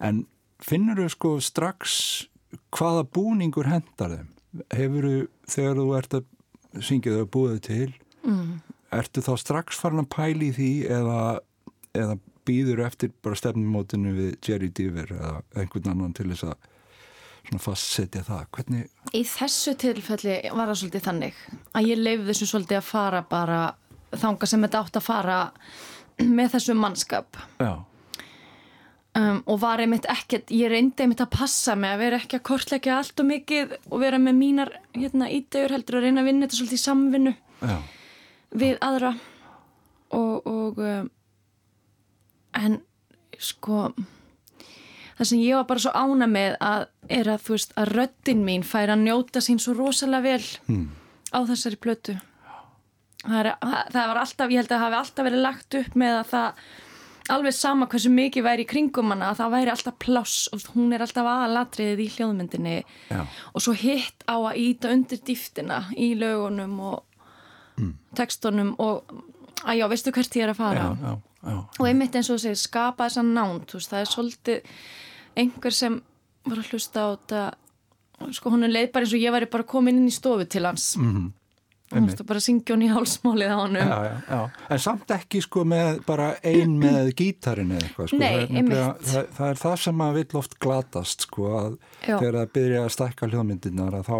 En 0.00 0.24
finnur 0.62 1.00
þau 1.02 1.10
sko 1.16 1.32
strax 1.42 1.96
hvaða 2.76 3.02
búningur 3.10 3.66
hendar 3.70 4.14
þeim? 4.16 4.28
Hefur 4.74 5.06
þau 5.06 5.26
þegar 5.54 5.80
þú 5.80 5.88
ert 5.98 6.14
að 6.20 6.84
syngja 6.86 7.16
þau 7.18 7.26
búið 7.34 7.58
til? 7.66 7.88
Mm. 8.26 8.60
Ertu 8.94 9.22
þá 9.24 9.32
strax 9.40 9.78
farin 9.80 10.02
að 10.04 10.10
pæli 10.14 10.50
því 10.56 10.70
eða, 10.90 11.20
eða 11.96 12.18
býður 12.48 12.84
eftir 12.86 13.12
bara 13.22 13.38
stefnumótinu 13.38 14.14
við 14.16 14.30
Jerry 14.46 14.70
Diver 14.74 15.12
eða 15.14 15.34
einhvern 15.60 15.92
annan 15.92 16.16
til 16.16 16.30
þess 16.32 16.48
að 16.50 16.70
svona 17.50 17.62
fastsetja 17.64 18.24
það? 18.26 18.48
Hvernig, 18.56 18.88
Í 19.16 19.22
þessu 19.28 19.76
tilfelli 19.80 20.40
var 20.54 20.70
það 20.70 20.80
svolítið 20.82 21.06
þannig 21.06 21.44
að 21.76 21.90
ég 21.90 22.02
leif 22.02 22.26
þessu 22.28 22.50
svolítið 22.50 22.80
að 22.80 22.90
fara 22.90 23.22
bara 23.30 23.60
þanga 24.10 24.50
sem 24.50 24.66
þetta 24.66 24.82
átt 24.84 24.98
að 24.98 25.06
fara 25.06 25.38
með 26.20 26.56
þessu 26.56 26.76
mannskap. 26.76 27.38
Já, 27.62 27.72
um, 29.18 29.40
og 29.46 29.60
var 29.62 29.82
einmitt 29.82 30.08
ekkert, 30.10 30.50
ég 30.54 30.70
reyndi 30.72 31.04
einmitt 31.04 31.22
að 31.24 31.32
passa 31.38 31.76
mig 31.78 31.94
að 31.94 32.02
vera 32.04 32.20
ekki 32.20 32.38
að 32.38 32.46
kortleggja 32.50 32.98
allt 32.98 33.22
og 33.22 33.30
mikið 33.30 33.78
og 33.78 33.96
vera 34.02 34.20
með 34.22 34.36
mínar 34.40 34.74
hérna, 34.96 35.30
ídegur 35.30 35.76
heldur 35.76 36.00
að 36.00 36.06
reyna 36.06 36.24
að 36.24 36.30
vinna 36.30 36.46
þetta 36.46 36.60
svolítið 36.60 36.78
í 36.78 36.84
samvinnu. 36.84 37.34
Já, 37.60 37.76
við 38.50 38.78
aðra 38.84 39.14
og, 40.10 40.46
og 40.46 40.80
um, 40.82 41.10
en 42.58 42.80
sko 43.40 43.84
það 45.20 45.28
sem 45.28 45.42
ég 45.44 45.58
var 45.58 45.68
bara 45.68 45.84
svo 45.84 45.92
ána 45.94 46.28
með 46.30 46.56
að 46.64 46.86
er 47.10 47.30
að 47.30 47.46
þú 47.46 47.56
veist 47.56 47.72
að 47.80 47.94
röddin 47.98 48.44
mín 48.46 48.66
fær 48.66 48.94
að 48.94 49.04
njóta 49.04 49.42
sín 49.44 49.60
svo 49.62 49.74
rosalega 49.76 50.26
vel 50.26 50.44
hmm. 50.68 50.86
á 51.34 51.38
þessari 51.48 51.80
plötu. 51.80 52.16
Það, 53.20 53.40
er, 53.40 53.50
það 53.92 54.06
var 54.08 54.20
alltaf, 54.22 54.52
ég 54.52 54.62
held 54.62 54.70
að 54.70 54.76
það 54.76 54.84
hafi 54.86 54.98
alltaf 55.00 55.26
verið 55.26 55.44
lagt 55.44 55.76
upp 55.76 55.98
með 56.00 56.14
að 56.20 56.30
það 56.30 56.62
alveg 57.30 57.54
sama 57.54 57.86
hversu 57.90 58.10
mikið 58.10 58.46
væri 58.46 58.64
í 58.64 58.68
kringum 58.70 59.12
hana 59.12 59.28
að 59.30 59.42
það 59.42 59.52
væri 59.54 59.72
alltaf 59.74 59.98
pláss 60.02 60.48
og 60.54 60.64
hún 60.74 60.94
er 60.96 61.04
alltaf 61.04 61.28
aðalatriðið 61.28 62.00
í 62.02 62.08
hljóðmyndinni. 62.16 62.74
Já, 63.10 63.20
og 63.52 63.64
svo 63.64 63.74
hitt 63.76 64.24
á 64.24 64.36
að 64.38 64.62
íta 64.62 64.94
undir 64.94 65.20
dýftina 65.26 65.82
í 66.00 66.14
lögunum 66.18 66.80
og 66.88 67.04
tekstunum 68.16 68.74
og 68.78 69.10
að 69.64 69.76
já, 69.80 69.86
veistu 69.92 70.12
hvert 70.16 70.36
ég 70.36 70.46
er 70.46 70.52
að 70.54 70.60
fara? 70.60 70.84
Já, 71.00 71.16
já, 71.50 71.56
og 71.80 71.86
einmitt 71.88 72.14
eins 72.16 72.30
og 72.30 72.38
þú 72.38 72.44
segir, 72.46 72.60
skapa 72.60 73.08
þessa 73.08 73.22
nánd 73.26 73.66
þú 73.70 73.80
veist, 73.80 73.90
það 73.92 74.00
er 74.04 74.12
svolítið 74.14 74.62
einhver 75.36 75.76
sem 75.76 76.00
var 76.48 76.58
að 76.62 76.70
hlusta 76.72 77.00
á 77.04 77.08
þetta 77.16 77.42
sko 78.36 78.50
hún 78.52 78.64
er 78.66 78.72
leið 78.74 78.90
bara 78.92 79.06
eins 79.06 79.14
og 79.16 79.22
ég 79.22 79.32
væri 79.32 79.46
bara 79.52 79.64
komin 79.68 79.96
inn 80.00 80.08
í 80.08 80.12
stofu 80.12 80.44
til 80.48 80.64
hans. 80.68 80.96
Mhm. 81.00 81.28
og 81.90 81.96
þú 81.98 82.06
veist, 82.06 82.20
bara 82.26 82.38
syngja 82.40 82.74
hún 82.76 82.84
í 82.86 82.88
hálsmálið 82.92 83.50
á 83.50 83.56
honum. 83.58 83.88
Já, 83.88 83.98
já, 84.06 84.16
já, 84.30 84.50
en 84.70 84.78
samt 84.78 85.10
ekki 85.10 85.40
sko 85.42 85.64
með 85.64 86.04
bara 86.06 86.28
ein 86.46 86.76
með 86.78 87.08
gítarin 87.18 87.72
eða 87.74 87.82
eitthvað 87.88 88.08
sko, 88.12 88.18
Nei, 88.20 88.46
einmitt. 88.46 89.02
það, 89.10 89.26
það 89.34 89.48
er 89.48 89.58
það 89.64 89.74
sem 89.82 90.04
að 90.06 90.14
vill 90.20 90.38
oft 90.38 90.58
glatast 90.62 91.26
sko 91.26 91.48
að 91.50 91.72
Já. 92.06 92.14
þegar 92.20 92.38
það 92.38 92.52
byrja 92.54 92.84
að 92.84 92.94
stækka 92.94 93.30
hljóðmyndirnar 93.32 93.96
að 93.98 94.06
þá, 94.06 94.18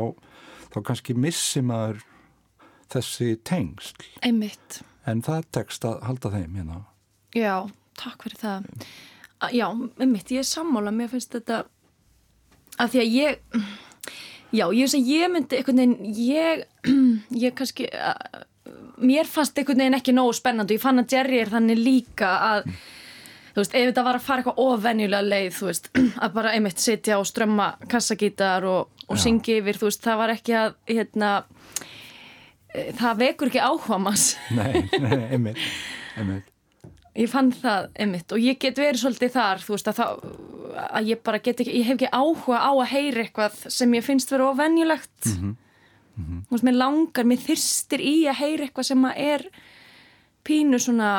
þá 0.75 0.79
kannski 0.88 1.14
missi 1.14 1.62
maður 1.62 2.03
þessi 2.90 3.35
tengsl. 3.46 4.07
Einmitt, 4.26 4.81
en 5.09 5.22
það 5.26 5.46
tekst 5.57 5.87
að 5.88 6.00
halda 6.07 6.33
þeim 6.35 6.59
hérna. 6.61 6.81
Já, 7.37 7.55
takk 8.00 8.26
fyrir 8.26 8.40
það. 8.40 8.70
Já, 9.57 9.68
einmitt, 9.70 10.33
ég 10.35 10.42
er 10.42 10.48
sammála. 10.48 10.92
Mér 10.94 11.12
finnst 11.12 11.33
þetta 11.37 11.64
að 12.81 12.94
því 12.94 13.03
að 13.03 13.14
ég 13.14 13.40
já, 14.50 14.66
ég 14.74 14.94
ég 15.07 15.33
myndi 15.33 15.59
einhvern 15.59 15.83
veginn, 15.83 16.14
ég 16.16 16.64
ég 17.44 17.55
kannski 17.57 17.88
mér 19.00 19.29
fannst 19.29 19.59
einhvern 19.59 19.85
veginn 19.85 19.98
ekki 19.98 20.14
nógu 20.16 20.35
spennandi 20.37 20.76
ég 20.76 20.83
fann 20.83 21.03
að 21.03 21.14
Jerry 21.14 21.42
er 21.44 21.53
þannig 21.53 21.81
líka 21.81 22.33
að 22.50 22.64
þú 23.50 23.62
veist, 23.62 23.74
ef 23.74 23.88
þetta 23.90 24.05
var 24.07 24.18
að 24.18 24.26
fara 24.26 24.42
eitthvað 24.42 24.61
ofvenjulega 24.64 25.26
leið, 25.26 25.55
þú 25.57 25.70
veist, 25.70 25.90
að 26.24 26.37
bara 26.37 26.55
einmitt 26.57 26.83
sitja 26.83 27.20
og 27.20 27.29
strömma 27.29 27.72
kassagítar 27.90 28.66
og, 28.68 29.07
og 29.09 29.20
syngja 29.20 29.61
yfir, 29.61 29.81
þú 29.81 29.90
veist, 29.90 30.05
það 30.07 30.20
var 30.22 30.35
ekki 30.37 30.57
að 30.61 30.76
hérna 30.90 31.33
það 33.00 33.20
vekur 33.24 33.50
ekki 33.50 33.62
áhuga 33.64 33.98
manns. 33.98 34.26
Nei, 34.59 34.85
nei, 35.02 35.18
einmitt, 35.35 35.59
einmitt. 36.18 36.46
ég 37.18 37.30
fann 37.33 37.50
það 37.54 37.90
einmitt 37.98 38.33
og 38.33 38.42
ég 38.42 38.61
get 38.62 38.78
verið 38.78 39.02
svolítið 39.02 39.35
þar 39.35 39.64
þú 39.64 39.74
veist 39.74 39.90
að 39.90 39.98
það 39.98 40.24
að 40.87 41.11
ég 41.11 41.22
bara 41.26 41.40
get 41.42 41.61
ekki, 41.61 41.74
ég 41.80 41.88
hef 41.88 41.98
ekki 41.98 42.12
áhuga 42.14 42.61
á 42.62 42.70
að 42.70 42.90
heyra 42.92 43.24
eitthvað 43.24 43.59
sem 43.74 43.94
ég 43.98 44.06
finnst 44.06 44.30
vera 44.30 44.46
ofennjulegt 44.52 45.26
þú 45.26 46.54
veist, 46.54 46.66
mér 46.68 46.78
langar, 46.78 47.26
mér 47.26 47.42
þyrstir 47.42 48.02
í 48.04 48.14
að 48.30 48.38
heyra 48.44 48.66
eitthvað 48.68 48.88
sem 48.92 49.06
að 49.11 49.20
er 49.26 49.46
pínu 50.46 50.78
svona 50.80 51.11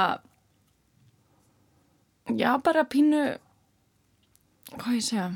já, 2.40 2.52
bara 2.64 2.88
pínu 2.88 3.24
hvað 4.78 4.96
ég 4.96 5.04
segja? 5.06 5.28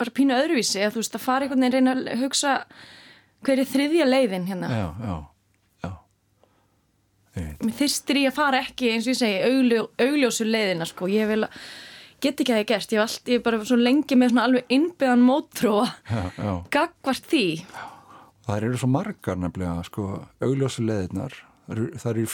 Bara 0.00 0.14
pínu 0.16 0.34
öðruvísi 0.34 0.80
eða 0.80 0.94
þú 0.96 1.02
veist, 1.04 1.16
að 1.16 1.24
fara 1.26 1.46
einhvern 1.46 1.62
veginn 1.66 1.76
reyna 1.78 1.94
að 2.16 2.24
hugsa 2.24 2.54
hver 3.46 3.62
er 3.62 3.68
þriðja 3.68 4.06
leiðin 4.08 4.48
hérna? 4.48 4.70
Já, 4.70 4.86
já, 5.04 5.14
já. 5.84 5.92
Mér 7.60 7.76
þyrstir 7.78 8.20
í 8.20 8.24
að 8.28 8.36
fara 8.38 8.64
ekki 8.64 8.94
eins 8.94 9.06
og 9.06 9.14
ég 9.14 9.20
segi 9.20 9.38
augljó, 9.48 9.84
augljósu 10.06 10.48
leiðina 10.48 10.88
sko. 10.88 11.10
Ég 11.10 11.30
vil 11.30 11.44
get 12.20 12.42
ekki 12.42 12.52
að 12.54 12.60
það 12.60 12.66
gert, 12.72 12.92
ég 12.92 13.00
hef 13.00 13.06
allt, 13.06 13.30
ég 13.30 13.40
er 13.40 13.44
bara 13.46 13.62
svo 13.64 13.78
lengi 13.80 14.18
með 14.18 14.34
svona 14.34 14.48
alveg 14.48 14.74
já, 16.10 16.24
já. 16.36 16.52
gagvart 16.74 17.30
því. 17.30 17.46
Það 18.48 18.66
eru 18.66 18.80
svo 18.82 18.90
margar 18.90 19.38
nefnilega 19.38 19.86
sko, 19.86 20.08
augljósu 20.42 20.84
leðirnar 20.84 21.38
það 21.70 22.10
eru 22.10 22.24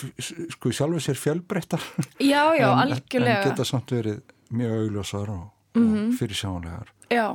sko 0.52 0.72
sjálfur 0.72 1.02
sér 1.04 1.18
fjölbreyttar. 1.20 1.82
Já, 2.18 2.54
já, 2.56 2.70
en, 2.70 2.78
algjörlega. 2.86 3.42
en 3.42 3.50
geta 3.50 3.66
samt 3.68 3.92
verið 3.92 4.22
mjög 4.54 4.76
augljósar 4.84 5.32
og, 5.34 5.42
og 5.76 5.96
fyrir 6.18 6.38
sjáanlegar 6.38 6.92
já, 7.12 7.26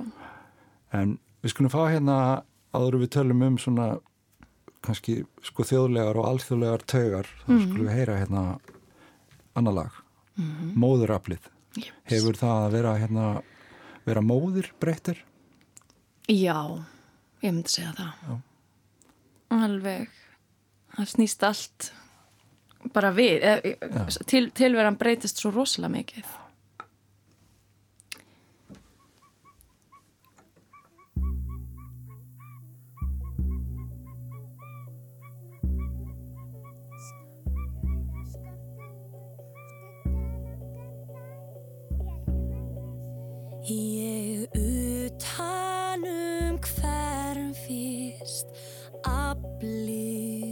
en 0.95 1.17
við 1.43 1.53
skulum 1.53 1.73
fá 1.73 1.81
hérna 1.91 2.17
áður 2.75 3.01
við 3.03 3.13
tölum 3.17 3.45
um 3.45 3.57
svona 3.61 3.87
kannski 4.81 5.21
sko 5.45 5.65
þjóðlegar 5.67 6.17
og 6.17 6.27
alþjóðlegar 6.31 6.85
taugar, 6.89 7.27
þá 7.43 7.49
skulum 7.49 7.87
við 7.87 7.97
heyra 7.99 8.19
hérna 8.21 8.45
annar 9.59 9.77
lag. 9.77 9.97
Móðuraflið. 10.79 11.49
Jeps. 11.71 11.91
hefur 12.11 12.35
það 12.35 12.65
að 12.65 12.73
vera 12.75 12.93
hérna 12.99 13.25
vera 14.03 14.23
móðir 14.25 14.73
breyttir 14.81 15.21
já 16.27 16.57
ég 17.41 17.53
myndi 17.53 17.71
segja 17.71 17.93
það. 17.97 18.11
Já. 18.27 18.35
alveg. 19.55 20.19
Það 20.91 21.09
snýst 21.13 21.43
allt 21.47 21.91
bara 22.91 23.11
við 23.15 23.45
e, 23.45 23.53
e, 23.71 24.01
til, 24.27 24.49
tilveran 24.55 24.97
breytist 24.99 25.39
svo 25.39 25.53
rosalega 25.53 25.93
mikið 25.95 26.31
Ég 43.71 44.49
utanum 44.57 46.57
hvern 46.59 47.53
fyrst 47.55 48.49
aflið 49.07 50.50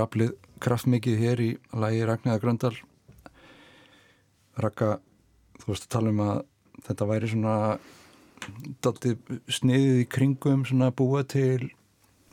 móður 0.00 0.06
aflið 0.06 0.32
kraftmikið 0.60 1.20
hér 1.20 1.40
í 1.40 1.50
lægi 1.76 2.06
Ragnæða 2.08 2.40
Gröndal. 2.40 2.76
Raka 4.60 4.98
þú 5.60 5.72
veist 5.72 5.86
að 5.86 5.92
tala 5.94 6.10
um 6.12 6.22
að 6.24 6.40
þetta 6.86 7.08
væri 7.08 7.30
svona 7.30 7.56
daldið 8.80 9.40
sniðið 9.52 10.00
í 10.00 10.08
kringum 10.08 10.64
svona 10.64 10.90
búa 10.92 11.22
til 11.24 11.70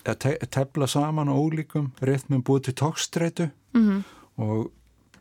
að 0.08 0.19
te 0.23 0.34
tefla 0.47 0.88
saman 0.88 1.27
á 1.27 1.36
ólíkum 1.36 1.91
reyðmum 1.99 2.43
búið 2.47 2.69
til 2.69 2.75
tókstreitu 2.80 3.49
mm 3.73 3.84
-hmm. 3.84 4.03
og 4.38 4.71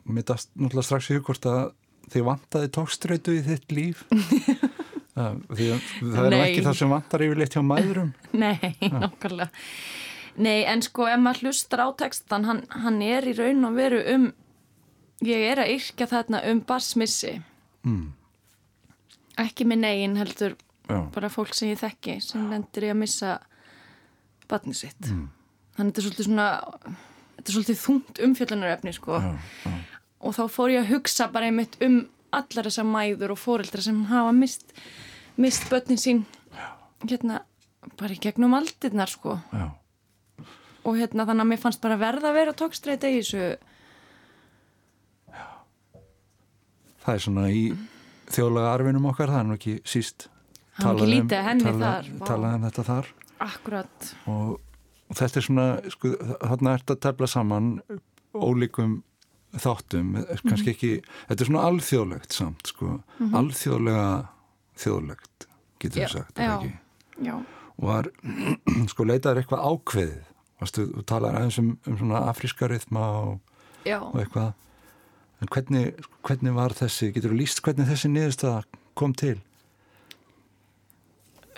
mér 0.06 0.22
dast 0.22 0.50
náttúrulega 0.54 0.82
strax 0.82 1.08
hvort 1.26 1.46
að 1.46 1.72
þið 2.10 2.22
vantaði 2.22 2.68
tókstreitu 2.68 3.34
í 3.34 3.42
þitt 3.42 3.72
líf. 3.72 4.04
Það, 5.16 5.36
það 5.48 6.26
er 6.26 6.34
ekki 6.44 6.62
það 6.62 6.74
sem 6.76 6.90
vantar 6.92 7.22
yfirleitt 7.24 7.54
hjá 7.56 7.62
maðurum 7.64 8.12
Nei, 8.44 8.76
nokkarlega 8.92 9.48
Nei, 10.36 10.66
en 10.68 10.82
sko 10.84 11.06
ef 11.08 11.20
maður 11.22 11.48
hlustar 11.48 11.80
á 11.80 11.88
textan 11.96 12.44
hann, 12.44 12.64
hann 12.68 13.00
er 13.04 13.24
í 13.24 13.32
raun 13.36 13.64
og 13.64 13.78
veru 13.78 14.02
um 14.12 14.26
ég 15.24 15.46
er 15.50 15.62
að 15.62 15.72
yrkja 15.76 16.08
þarna 16.10 16.42
um 16.50 16.60
barsmissi 16.66 17.38
mm. 17.86 18.04
ekki 19.46 19.66
minn 19.68 19.86
eigin 19.86 20.18
heldur 20.20 20.56
Já. 20.86 20.98
bara 21.14 21.30
fólk 21.32 21.54
sem 21.56 21.72
ég 21.72 21.80
þekki 21.80 22.18
sem 22.24 22.44
lendir 22.50 22.86
í 22.86 22.92
að 22.92 23.00
missa 23.00 23.38
batni 24.50 24.76
sitt 24.76 25.08
mm. 25.08 25.24
þannig 25.78 25.96
þetta 25.96 26.02
er 26.02 26.06
svolítið 26.08 26.28
svona 26.28 26.48
þetta 27.38 27.46
er 27.46 27.56
svolítið 27.56 27.80
þungt 27.86 28.22
umfjöldunaröfni 28.28 28.94
sko 28.96 29.22
já, 29.22 29.32
já. 29.64 29.72
og 30.20 30.36
þá 30.36 30.44
fór 30.58 30.76
ég 30.76 30.84
að 30.84 30.92
hugsa 30.92 31.30
bara 31.32 31.50
einmitt 31.50 31.80
um 31.86 31.98
allar 32.36 32.68
þessar 32.68 32.88
mæður 32.90 33.32
og 33.32 33.40
fóreldra 33.40 33.82
sem 33.82 34.04
hafa 34.10 34.36
mist, 34.36 34.68
mist 35.40 35.68
börnin 35.72 36.00
sín 36.00 36.24
hérna 37.06 37.40
bara 37.96 38.12
í 38.12 38.20
gegnum 38.20 38.56
aldirnar 38.58 39.08
sko 39.08 39.38
og 40.86 41.00
hérna 41.00 41.26
þannig 41.26 41.44
að 41.44 41.50
mér 41.50 41.62
fannst 41.62 41.82
bara 41.82 41.98
verða 42.00 42.30
að 42.30 42.38
vera 42.38 42.54
tókstreita 42.56 43.10
í 43.10 43.18
þessu. 43.18 43.46
Það 47.06 47.12
er 47.14 47.22
svona 47.22 47.48
í 47.54 47.64
þjóðlega 48.34 48.72
arfinum 48.74 49.08
okkar, 49.12 49.32
það 49.32 49.42
er 49.42 49.48
nú 49.48 49.56
ekki 49.58 49.74
síst 49.86 50.28
talaðum 50.80 51.26
um, 51.26 51.62
tala, 51.62 51.90
tala 52.26 52.54
um 52.56 52.66
þetta 52.66 52.86
þar. 52.86 53.10
Akkurat. 53.46 54.12
Og, 54.32 54.54
og 55.06 55.18
þetta 55.18 55.40
er 55.40 55.46
svona 55.48 55.66
sko, 55.92 56.14
þarna 56.42 56.72
er 56.72 56.82
þetta 56.82 56.96
að 56.96 57.02
tefla 57.06 57.30
saman 57.30 57.68
ólíkum 58.34 58.96
þáttum. 59.56 60.14
Kannski 60.44 60.72
ekki, 60.74 60.92
þetta 61.28 61.42
er 61.44 61.50
svona 61.50 61.66
alþjóðlegt 61.70 62.36
samt 62.36 62.72
sko, 62.72 62.96
mm 62.96 63.02
-hmm. 63.20 63.36
alþjóðlega 63.40 64.08
þjóðlegt, 64.76 65.46
getur 65.80 66.02
við 66.02 66.10
sagt 66.12 66.40
já, 66.40 66.56
já. 67.24 67.36
og 67.76 67.86
var 67.86 68.10
sko 68.92 69.06
leitaður 69.08 69.40
eitthvað 69.40 69.64
ákveðið 69.70 70.35
Vastu, 70.60 70.86
þú 70.92 71.02
talar 71.04 71.36
aðeins 71.36 71.58
um, 71.60 71.74
um 71.86 71.98
svona 72.00 72.22
afríska 72.30 72.68
rithma 72.70 73.08
og, 73.20 73.58
og 73.84 74.20
eitthvað 74.22 74.54
en 75.42 75.50
hvernig, 75.52 76.06
hvernig 76.24 76.56
var 76.56 76.74
þessi 76.76 77.10
getur 77.12 77.34
þú 77.34 77.40
líst 77.42 77.60
hvernig 77.64 77.90
þessi 77.90 78.10
niðurstað 78.12 78.78
kom 78.96 79.12
til? 79.16 79.36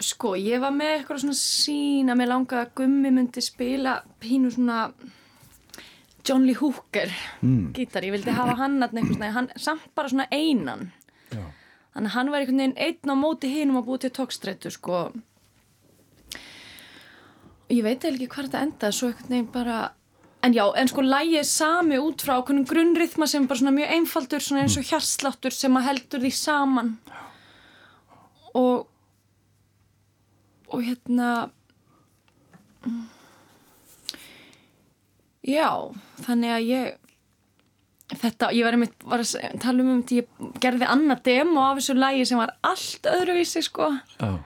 Sko, 0.02 0.34
ég 0.38 0.62
var 0.62 0.74
með 0.74 0.96
eitthvað 0.96 1.22
svona 1.24 1.38
sín 1.38 2.10
að 2.10 2.20
mér 2.20 2.30
langaði 2.32 2.64
að 2.64 2.74
Gummi 2.78 3.12
myndi 3.14 3.42
spila 3.42 3.96
pínu 4.22 4.50
svona 4.54 4.82
John 6.26 6.44
Lee 6.46 6.58
Hooker 6.58 7.10
mm. 7.40 7.72
gítar, 7.74 8.06
ég 8.06 8.14
vildi 8.14 8.34
hafa 8.34 8.58
hann 8.58 8.82
hann 8.82 9.50
samt 9.56 9.88
bara 9.94 10.10
svona 10.10 10.28
einan 10.30 10.90
Já. 11.32 11.42
þannig 11.94 12.10
að 12.10 12.14
hann 12.14 12.30
var 12.32 12.42
einhvern 12.42 12.62
veginn 12.62 12.78
einn 12.86 13.14
á 13.14 13.16
móti 13.18 13.50
hínum 13.52 13.80
að 13.80 13.88
búið 13.88 14.04
til 14.04 14.14
tókstrættu 14.18 14.72
sko 14.74 15.00
ég 17.68 17.84
veit 17.84 18.04
eða 18.04 18.16
ekki 18.16 18.28
hvað 18.32 18.48
þetta 18.48 18.64
endaði 18.66 18.96
svo 18.96 19.10
einhvern 19.10 19.34
veginn 19.34 19.50
bara 19.54 19.78
en 20.46 20.54
já, 20.54 20.64
en 20.78 20.88
sko 20.90 21.02
lægið 21.02 21.46
sami 21.48 21.98
út 22.00 22.22
frá 22.24 22.36
okkur 22.38 22.62
grunnrithma 22.68 23.26
sem 23.26 23.44
er 23.44 23.50
bara 23.50 23.62
svona 23.62 23.74
mjög 23.76 23.94
einfaldur 23.96 24.44
svona 24.44 24.64
eins 24.64 24.76
og 24.78 24.84
mm. 24.84 24.90
hjarsláttur 24.92 25.54
sem 25.54 25.78
að 25.78 25.88
heldur 25.90 26.24
því 26.24 26.32
saman 26.38 26.94
og 28.58 28.86
og 30.68 30.82
hérna 30.84 31.28
já, 35.48 35.70
þannig 36.26 36.54
að 36.54 36.66
ég 36.68 38.18
þetta, 38.18 38.52
ég 38.56 38.64
var 38.64 38.76
einmitt 38.76 39.08
var 39.08 39.24
að 39.24 39.58
tala 39.60 39.84
um 39.84 39.90
um 39.92 40.02
þetta, 40.02 40.20
ég 40.22 40.60
gerði 40.62 40.88
annað 40.88 41.24
demo 41.28 41.64
af 41.66 41.80
þessu 41.80 41.96
lægi 41.98 42.28
sem 42.30 42.40
var 42.40 42.54
allt 42.64 43.08
öðruvísi 43.10 43.64
sko 43.64 43.90
oh. 44.24 44.38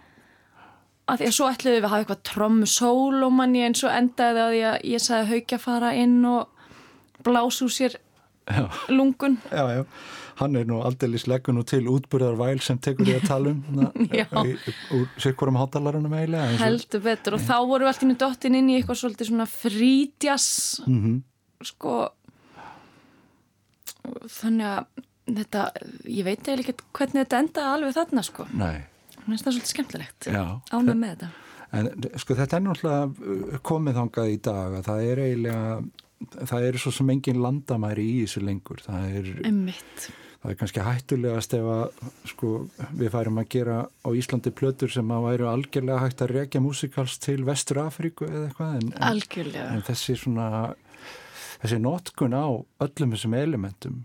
Að 1.11 1.21
því 1.21 1.29
að 1.29 1.37
svo 1.37 1.51
ætluðu 1.51 1.77
við 1.77 1.85
að 1.85 1.93
hafa 1.93 2.05
eitthvað 2.05 2.25
trommu 2.29 2.69
sólomanni 2.71 3.63
en 3.67 3.77
svo 3.79 3.91
endaði 3.93 4.43
að 4.45 4.57
ég, 4.59 4.89
ég 4.95 5.03
sagði 5.03 5.31
haugja 5.33 5.59
fara 5.63 5.93
inn 5.99 6.19
og 6.29 6.67
blásu 7.27 7.69
sér 7.71 7.99
já. 8.47 8.67
lungun. 8.89 9.39
Já, 9.51 9.65
já. 9.77 9.85
Hann 10.41 10.57
er 10.57 10.65
nú 10.67 10.81
aldrei 10.83 11.19
sleggun 11.21 11.61
og 11.61 11.67
til 11.69 11.85
útbúrðar 11.93 12.39
væl 12.39 12.63
sem 12.65 12.79
tekur 12.83 13.11
ég 13.11 13.21
að 13.21 13.29
tala 13.29 13.53
um 13.53 13.83
úr 14.97 15.05
sykkurum 15.21 15.59
hátalarunum 15.61 16.15
eiginlega 16.17 16.57
heldur 16.63 17.05
betur. 17.05 17.37
Og 17.37 17.45
þá 17.45 17.57
voru 17.69 17.85
við 17.85 17.93
alltaf 17.93 18.07
inn 18.07 18.15
í 18.15 18.19
dottin 18.23 18.59
inn 18.59 18.71
í 18.73 18.79
eitthvað 18.79 19.01
svolítið 19.03 19.31
svona 19.31 19.49
frítjas 19.51 20.49
mm 20.87 20.99
-hmm. 21.03 21.19
sko. 21.69 21.97
Þannig 24.41 24.67
að 24.67 24.87
þetta, 25.37 25.67
ég 26.09 26.25
veit 26.27 26.41
eiginlega 26.41 26.73
ekki 26.73 26.89
hvernig 26.97 27.23
þetta 27.23 27.43
endaði 27.45 27.75
alveg 27.77 27.95
þarna 28.01 28.27
sko. 28.27 28.49
Nei. 28.53 28.92
Það 29.27 29.35
er 29.37 29.43
svolítið 29.45 29.73
skemmtilegt. 29.73 30.31
Ánum 30.73 31.03
með 31.03 31.15
þetta. 31.15 31.33
En 31.73 31.89
sko 32.21 32.37
þetta 32.37 32.59
er 32.59 32.65
náttúrulega 32.67 33.61
komið 33.65 34.01
þangað 34.01 34.33
í 34.33 34.41
dag 34.45 34.75
að 34.79 34.89
það 34.91 35.07
er 35.09 35.23
eiginlega 35.27 36.49
það 36.51 36.67
er 36.69 36.79
svo 36.83 36.93
sem 36.95 37.15
engin 37.15 37.41
landamæri 37.43 38.05
í 38.05 38.19
þessu 38.27 38.43
lengur. 38.45 38.83
Það 38.85 39.17
er 39.21 39.31
það 40.43 40.53
er 40.53 40.59
kannski 40.59 40.85
hættulegast 40.85 41.55
ef 41.55 41.69
að 41.71 42.07
sko, 42.33 42.53
við 42.99 43.13
færum 43.15 43.41
að 43.43 43.51
gera 43.55 43.77
á 43.87 44.09
Íslandi 44.19 44.53
plötur 44.59 44.91
sem 44.93 45.13
að 45.15 45.27
væru 45.29 45.49
algjörlega 45.51 46.03
hægt 46.03 46.25
að 46.25 46.35
rekja 46.37 46.63
músikals 46.65 47.19
til 47.23 47.45
Vestur 47.47 47.83
Afríku 47.85 48.27
eða 48.27 48.49
eitthvað 48.49 48.79
en, 48.81 48.89
algjörlega. 49.11 49.69
en 49.71 49.85
þessi 49.87 50.17
svona 50.19 50.49
þessi 51.63 51.79
notkun 51.83 52.35
á 52.35 52.47
öllum 52.83 53.15
þessum 53.15 53.39
elementum 53.39 54.01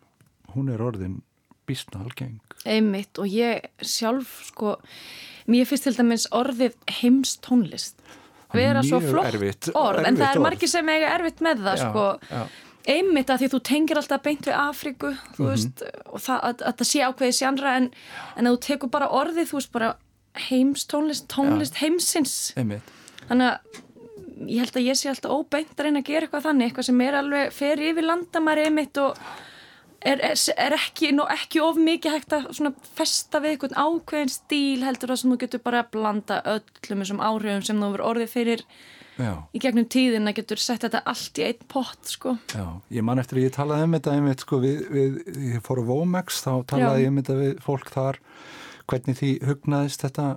hún 0.53 0.69
er 0.73 0.83
orðin 0.85 1.21
bísna 1.67 2.03
algeng 2.05 2.46
einmitt 2.75 3.21
og 3.21 3.31
ég 3.31 3.67
sjálf 3.81 4.41
sko 4.51 4.77
mér 5.47 5.67
finnst 5.69 5.87
til 5.87 5.95
dæmis 5.97 6.27
orðið 6.35 6.77
heims 6.99 7.37
tónlist 7.43 8.03
vera 8.55 8.83
svo 8.83 9.01
flott 9.03 9.33
erfitt, 9.33 9.71
orð 9.75 10.01
erfitt 10.01 10.07
en 10.07 10.21
það 10.21 10.33
er 10.33 10.45
margir 10.45 10.71
sem 10.71 10.89
eiga 10.89 11.11
erfitt 11.17 11.43
með 11.43 11.65
það 11.67 11.77
já, 11.77 11.89
sko 11.89 12.07
já 12.31 12.47
einmitt 12.87 13.31
að 13.31 13.43
því 13.43 13.49
þú 13.51 13.59
tengir 13.69 13.99
alltaf 13.99 14.23
beint 14.23 14.47
við 14.47 14.55
Afriku 14.55 15.09
mm 15.11 15.17
-hmm. 15.17 15.49
veist, 15.49 15.83
og 16.05 16.21
það, 16.23 16.39
að, 16.49 16.61
að 16.69 16.77
það 16.77 16.89
sé 16.91 16.99
ákveði 17.03 17.33
sjandra 17.39 17.75
en, 17.77 17.89
en 18.35 18.47
að 18.47 18.53
þú 18.53 18.59
tekur 18.67 18.89
bara 18.89 19.09
orðið 19.11 19.49
þú 19.49 19.59
veist 19.59 19.71
bara 19.71 19.89
heims 20.47 20.85
tónlist 20.87 21.33
ja. 21.75 21.79
heimsins 21.81 22.53
einmitt. 22.55 22.93
þannig 23.27 23.47
að 23.51 23.83
ég 24.47 24.59
held 24.61 24.77
að 24.77 24.87
ég 24.87 24.95
sé 24.95 25.09
alltaf 25.09 25.31
óbeint 25.31 25.73
að 25.79 25.83
reyna 25.83 25.99
að 25.99 26.09
gera 26.09 26.25
eitthvað 26.25 26.47
þannig 26.47 26.65
eitthvað 26.65 26.85
sem 26.85 27.01
er 27.01 27.13
alveg 27.13 27.53
fer 27.53 27.79
yfir 27.79 28.05
landamæri 28.05 28.65
einmitt 28.65 28.97
og 28.97 29.17
er, 30.07 30.21
er, 30.31 30.43
er 30.57 30.75
ekki, 30.77 31.13
no, 31.15 31.25
ekki 31.31 31.61
of 31.63 31.79
mikið 31.81 32.17
hægt 32.17 32.35
að 32.37 32.67
festa 32.97 33.41
við 33.43 33.55
eitthvað 33.55 33.77
ákveðin 33.77 34.33
stíl 34.33 34.85
heldur 34.85 35.13
það 35.13 35.21
sem 35.21 35.33
þú 35.33 35.39
getur 35.43 35.63
bara 35.65 35.81
að 35.83 35.89
blanda 35.95 36.39
öllum 36.55 37.03
þessum 37.03 37.23
áhrifum 37.23 37.65
sem 37.67 37.81
þú 37.81 37.91
verður 37.95 38.07
orðið 38.11 38.31
fyrir 38.33 38.63
Já. 39.17 39.31
í 39.49 39.61
gegnum 39.61 39.87
tíðin 39.89 40.29
að 40.29 40.37
getur 40.41 40.61
sett 40.61 40.83
þetta 40.85 41.01
allt 41.09 41.39
í 41.41 41.47
einn 41.47 41.63
pott 41.71 42.11
sko. 42.11 42.35
Já, 42.53 42.65
ég 42.93 43.05
man 43.05 43.21
eftir 43.21 43.39
að 43.39 43.47
ég 43.47 43.55
talaði 43.55 43.87
um 43.87 43.97
þetta 43.97 44.13
einmitt 44.13 44.45
sko 44.45 44.61
við, 44.61 44.83
við 44.93 45.17
ég 45.55 45.65
fór 45.65 45.81
á 45.81 45.89
Vomex 45.89 46.43
þá 46.45 46.51
talaði 46.69 47.01
Já. 47.01 47.05
ég 47.05 47.11
um 47.13 47.21
þetta 47.21 47.39
við 47.41 47.55
fólk 47.65 47.91
þar 47.95 48.21
hvernig 48.87 49.17
því 49.19 49.31
hugnaðist 49.43 50.03
þetta 50.05 50.27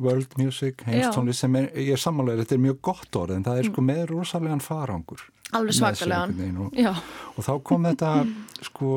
world 0.00 0.32
music, 0.40 0.82
heimstónli 0.86 1.34
sem 1.36 1.54
er, 1.60 1.68
ég 1.78 1.94
er 1.94 2.00
sammálega, 2.00 2.42
þetta 2.42 2.56
er 2.56 2.64
mjög 2.64 2.80
gott 2.88 3.18
orð 3.20 3.36
en 3.36 3.44
það 3.46 3.60
er 3.60 3.68
sko 3.70 3.84
með 3.86 4.02
rosalega 4.10 4.58
farangur 4.64 5.22
alveg 5.56 5.76
svakalega 5.76 6.50
og, 6.64 7.00
og 7.36 7.46
þá 7.46 7.52
kom 7.66 7.88
þetta 7.88 8.12
sko 8.68 8.90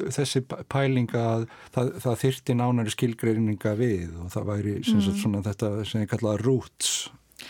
þessi 0.00 0.42
pælinga 0.70 1.22
að 1.36 1.46
það, 1.74 1.92
það 2.04 2.18
þyrti 2.24 2.56
nánari 2.58 2.94
skilgreininga 2.94 3.76
við 3.78 4.18
og 4.18 4.32
það 4.34 4.50
væri 4.50 4.74
mm. 4.80 5.06
svona 5.22 5.44
þetta 5.46 5.72
sem 5.88 6.04
ég 6.04 6.10
kallaði 6.10 6.44
roots 6.46 6.92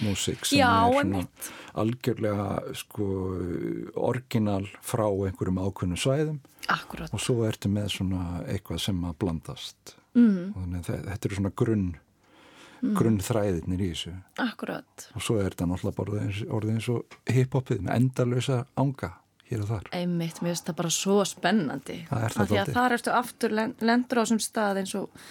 músik 0.04 0.44
sem 0.46 0.60
Já, 0.60 0.70
er 0.86 1.00
svona 1.00 1.24
algjörlega 1.80 2.74
sko 2.78 3.06
orginal 4.10 4.64
frá 4.84 5.06
einhverjum 5.08 5.62
ákveðnum 5.62 6.00
svæðum 6.00 6.38
Akkurat. 6.70 7.10
og 7.14 7.22
svo 7.22 7.44
ertu 7.48 7.70
með 7.72 7.90
svona 7.96 8.44
eitthvað 8.44 8.84
sem 8.84 9.02
að 9.06 9.18
blandast 9.22 9.96
mm. 10.14 10.52
og 10.52 10.62
þannig 10.62 10.80
að 10.80 11.08
þetta 11.08 11.28
eru 11.28 11.40
svona 11.40 11.54
grunn 11.62 11.90
mm. 12.80 12.94
grunnþræðinir 12.98 13.84
í 13.84 13.90
þessu 13.92 14.14
Akkurat. 14.42 15.08
og 15.14 15.24
svo 15.24 15.38
er 15.40 15.50
þetta 15.50 15.68
náttúrulega 15.70 16.50
orðið 16.50 16.74
eins 16.74 16.88
og 16.92 17.18
hiphopið 17.30 17.84
með 17.86 17.96
endalösa 17.96 18.64
ánga 18.80 19.12
hér 19.50 19.64
og 19.64 19.70
þar 19.70 19.88
Einmitt, 19.96 20.40
mér 20.40 20.54
finnst 20.54 20.68
það 20.68 20.80
bara 20.80 20.92
svo 20.94 21.20
spennandi 21.28 22.00
það 22.08 22.26
er 22.26 22.36
það 22.36 22.58
að 22.62 22.74
þar 22.76 22.96
ertu 22.96 23.14
aftur 23.14 23.56
lendur 23.56 24.20
á 24.20 24.22
þessum 24.22 24.42
stað 24.44 24.82
eins 24.82 24.96
og 24.98 25.22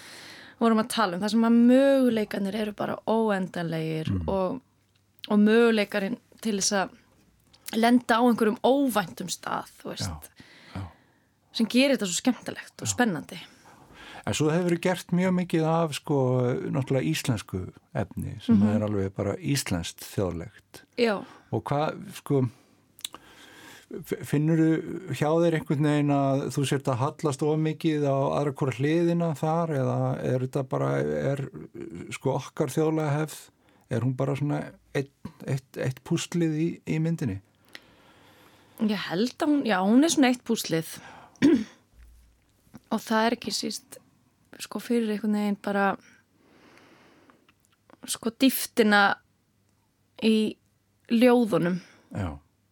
vorum 0.60 0.82
að 0.84 0.90
tala 0.96 1.18
um 1.18 1.24
það 1.24 1.36
sem 1.36 1.46
að 1.48 1.60
möguleikanir 1.70 2.58
eru 2.64 2.74
bara 2.78 2.98
óendanlegir 3.08 4.12
mm. 4.12 4.26
og, 4.32 4.60
og 5.30 5.46
möguleikarinn 5.46 6.20
til 6.44 6.58
þess 6.60 6.76
að 6.82 6.98
lenda 7.80 8.20
á 8.20 8.22
einhverjum 8.26 8.60
óvæntum 8.66 9.30
stað 9.32 9.72
Já, 9.86 10.12
já. 10.74 10.84
sem 11.54 11.70
gerir 11.70 11.96
þetta 11.96 12.10
svo 12.10 12.20
skemmtilegt 12.20 12.84
og 12.84 12.92
spennandi 12.92 13.40
En 14.30 14.36
svo 14.38 14.52
hefur 14.54 14.68
verið 14.70 14.82
gert 14.86 15.12
mjög 15.16 15.32
mikið 15.40 15.64
af 15.66 15.94
sko 15.98 16.18
náttúrulega 16.70 17.10
íslensku 17.10 17.64
efni 17.98 18.36
sem 18.46 18.60
Mhm. 18.60 18.76
er 18.76 18.86
alveg 18.86 19.14
bara 19.16 19.34
íslenskt 19.42 20.04
þjóðlegt. 20.06 20.84
Já, 21.02 21.16
og 21.52 21.64
hvað 21.66 21.98
sko 22.20 22.44
finnur 24.30 24.60
þú 24.60 25.16
hjá 25.18 25.30
þeir 25.42 25.56
einhvern 25.58 25.88
veginn 25.88 26.12
að 26.14 26.44
þú 26.54 26.66
sért 26.70 26.90
að 26.92 27.00
hallast 27.02 27.42
of 27.42 27.56
mikið 27.58 28.04
á 28.06 28.18
aðra 28.38 28.54
hvora 28.60 28.76
hliðina 28.78 29.30
þar 29.40 29.74
eða 29.80 29.96
er 30.30 30.44
þetta 30.46 30.64
bara 30.70 30.90
er 31.02 31.42
sko 32.14 32.36
okkar 32.38 32.70
þjóðlega 32.76 33.16
hefð? 33.18 33.40
Er 33.90 34.02
hún 34.06 34.14
bara 34.16 34.36
svona 34.38 34.60
eitt, 34.94 35.10
eitt, 35.50 35.78
eitt 35.82 36.04
púslið 36.06 36.54
í, 36.62 36.68
í 36.86 37.00
myndinni? 37.02 37.40
Ég 38.86 39.02
held 39.10 39.34
að 39.42 39.50
hún 39.50 39.64
já, 39.66 39.80
hún 39.82 40.06
er 40.06 40.14
svona 40.14 40.30
eitt 40.30 40.44
púslið. 40.46 40.92
Og 42.94 43.02
það 43.02 43.26
er 43.26 43.36
ekki 43.40 43.52
síst 43.54 43.98
sko 44.60 44.82
fyrir 44.84 45.12
einhvern 45.14 45.38
veginn 45.38 45.60
bara 45.64 45.94
sko 48.08 48.32
dýftina 48.32 49.04
í 50.24 50.56
ljóðunum. 51.12 51.80
Já, 52.16 52.30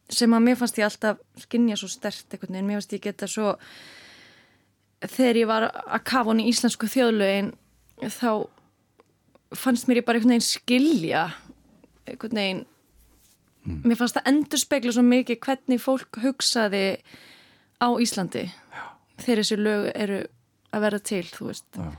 sem 0.10 0.34
að 0.34 0.46
mér 0.46 0.60
fannst 0.60 0.80
ég 0.80 0.88
alltaf 0.88 1.22
skinja 1.42 1.78
svo 1.80 1.90
stert 1.92 2.32
einhvern 2.32 2.56
veginn, 2.58 2.70
mér 2.70 2.80
fannst 2.80 2.96
ég 2.96 3.06
geta 3.08 3.30
svo 3.30 3.56
þegar 5.04 5.42
ég 5.42 5.50
var 5.50 5.68
að 5.70 6.06
kafa 6.10 6.32
hún 6.32 6.42
í 6.42 6.48
íslensku 6.52 6.90
þjóðlögin 6.90 7.52
þá 8.02 8.48
fannst 9.56 9.88
mér 9.88 10.02
ég 10.02 10.08
bara 10.08 10.20
einhvern 10.20 10.36
veginn 10.36 10.48
skilja 10.48 11.28
einhvern 12.08 12.42
veginn. 12.42 12.66
Mér 13.84 14.00
fannst 14.00 14.16
það 14.16 14.30
endur 14.32 14.62
spekla 14.62 14.94
svo 14.96 15.04
mikið 15.04 15.42
hvernig 15.44 15.82
fólk 15.84 16.22
hugsaði 16.24 16.86
á 17.84 17.88
Íslandi. 18.00 18.48
Já. 18.48 18.84
þegar 19.22 19.42
þessi 19.42 19.58
lög 19.60 19.88
eru 19.96 20.20
að 20.78 20.86
vera 20.88 21.02
til, 21.12 21.24
þú 21.26 21.50
veist 21.50 21.80
Já. 21.80 21.90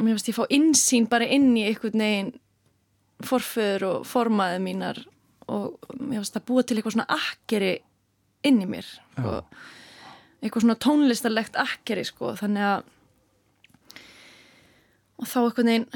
mér 0.00 0.16
fannst 0.16 0.30
ég 0.30 0.38
fá 0.38 0.44
insýn 0.58 1.08
bara 1.10 1.28
inn 1.28 1.52
í 1.56 1.66
einhvern 1.68 2.04
veginn 2.04 2.32
forföður 3.24 3.86
og 3.90 4.08
formaði 4.08 4.60
mínar 4.64 5.04
og 5.50 5.78
mér 6.00 6.22
fannst 6.22 6.36
það 6.38 6.48
búa 6.50 6.64
til 6.64 6.78
eitthvað 6.78 6.96
svona 6.96 7.20
akkeri 7.20 7.72
inn 8.44 8.60
í 8.64 8.68
mér 8.68 8.88
sko. 8.88 9.38
eitthvað 10.42 10.66
svona 10.66 10.80
tónlistarlegt 10.86 11.56
akkeri 11.60 12.04
sko, 12.08 12.34
þannig 12.40 12.68
að 12.72 12.90
og 15.20 15.28
þá 15.30 15.40
einhvern 15.44 15.70
veginn 15.70 15.88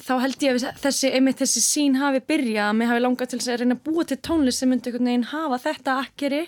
þá 0.00 0.14
held 0.24 0.44
ég 0.44 0.56
að 0.56 0.78
þessi, 0.80 1.10
einmitt 1.12 1.40
þessi 1.40 1.62
sín 1.62 1.98
hafi 2.00 2.22
byrjað 2.24 2.70
að 2.70 2.78
mér 2.78 2.90
hafi 2.90 3.02
langað 3.04 3.30
til 3.30 3.40
þess 3.40 3.52
að 3.52 3.60
reyna 3.62 3.76
að 3.76 3.84
búa 3.86 4.06
til 4.08 4.18
tónlist 4.26 4.62
sem 4.62 4.70
myndi 4.72 4.90
einhvern 4.90 5.10
veginn 5.10 5.26
hafa 5.30 5.60
þetta 5.66 5.96
akkeri 6.04 6.40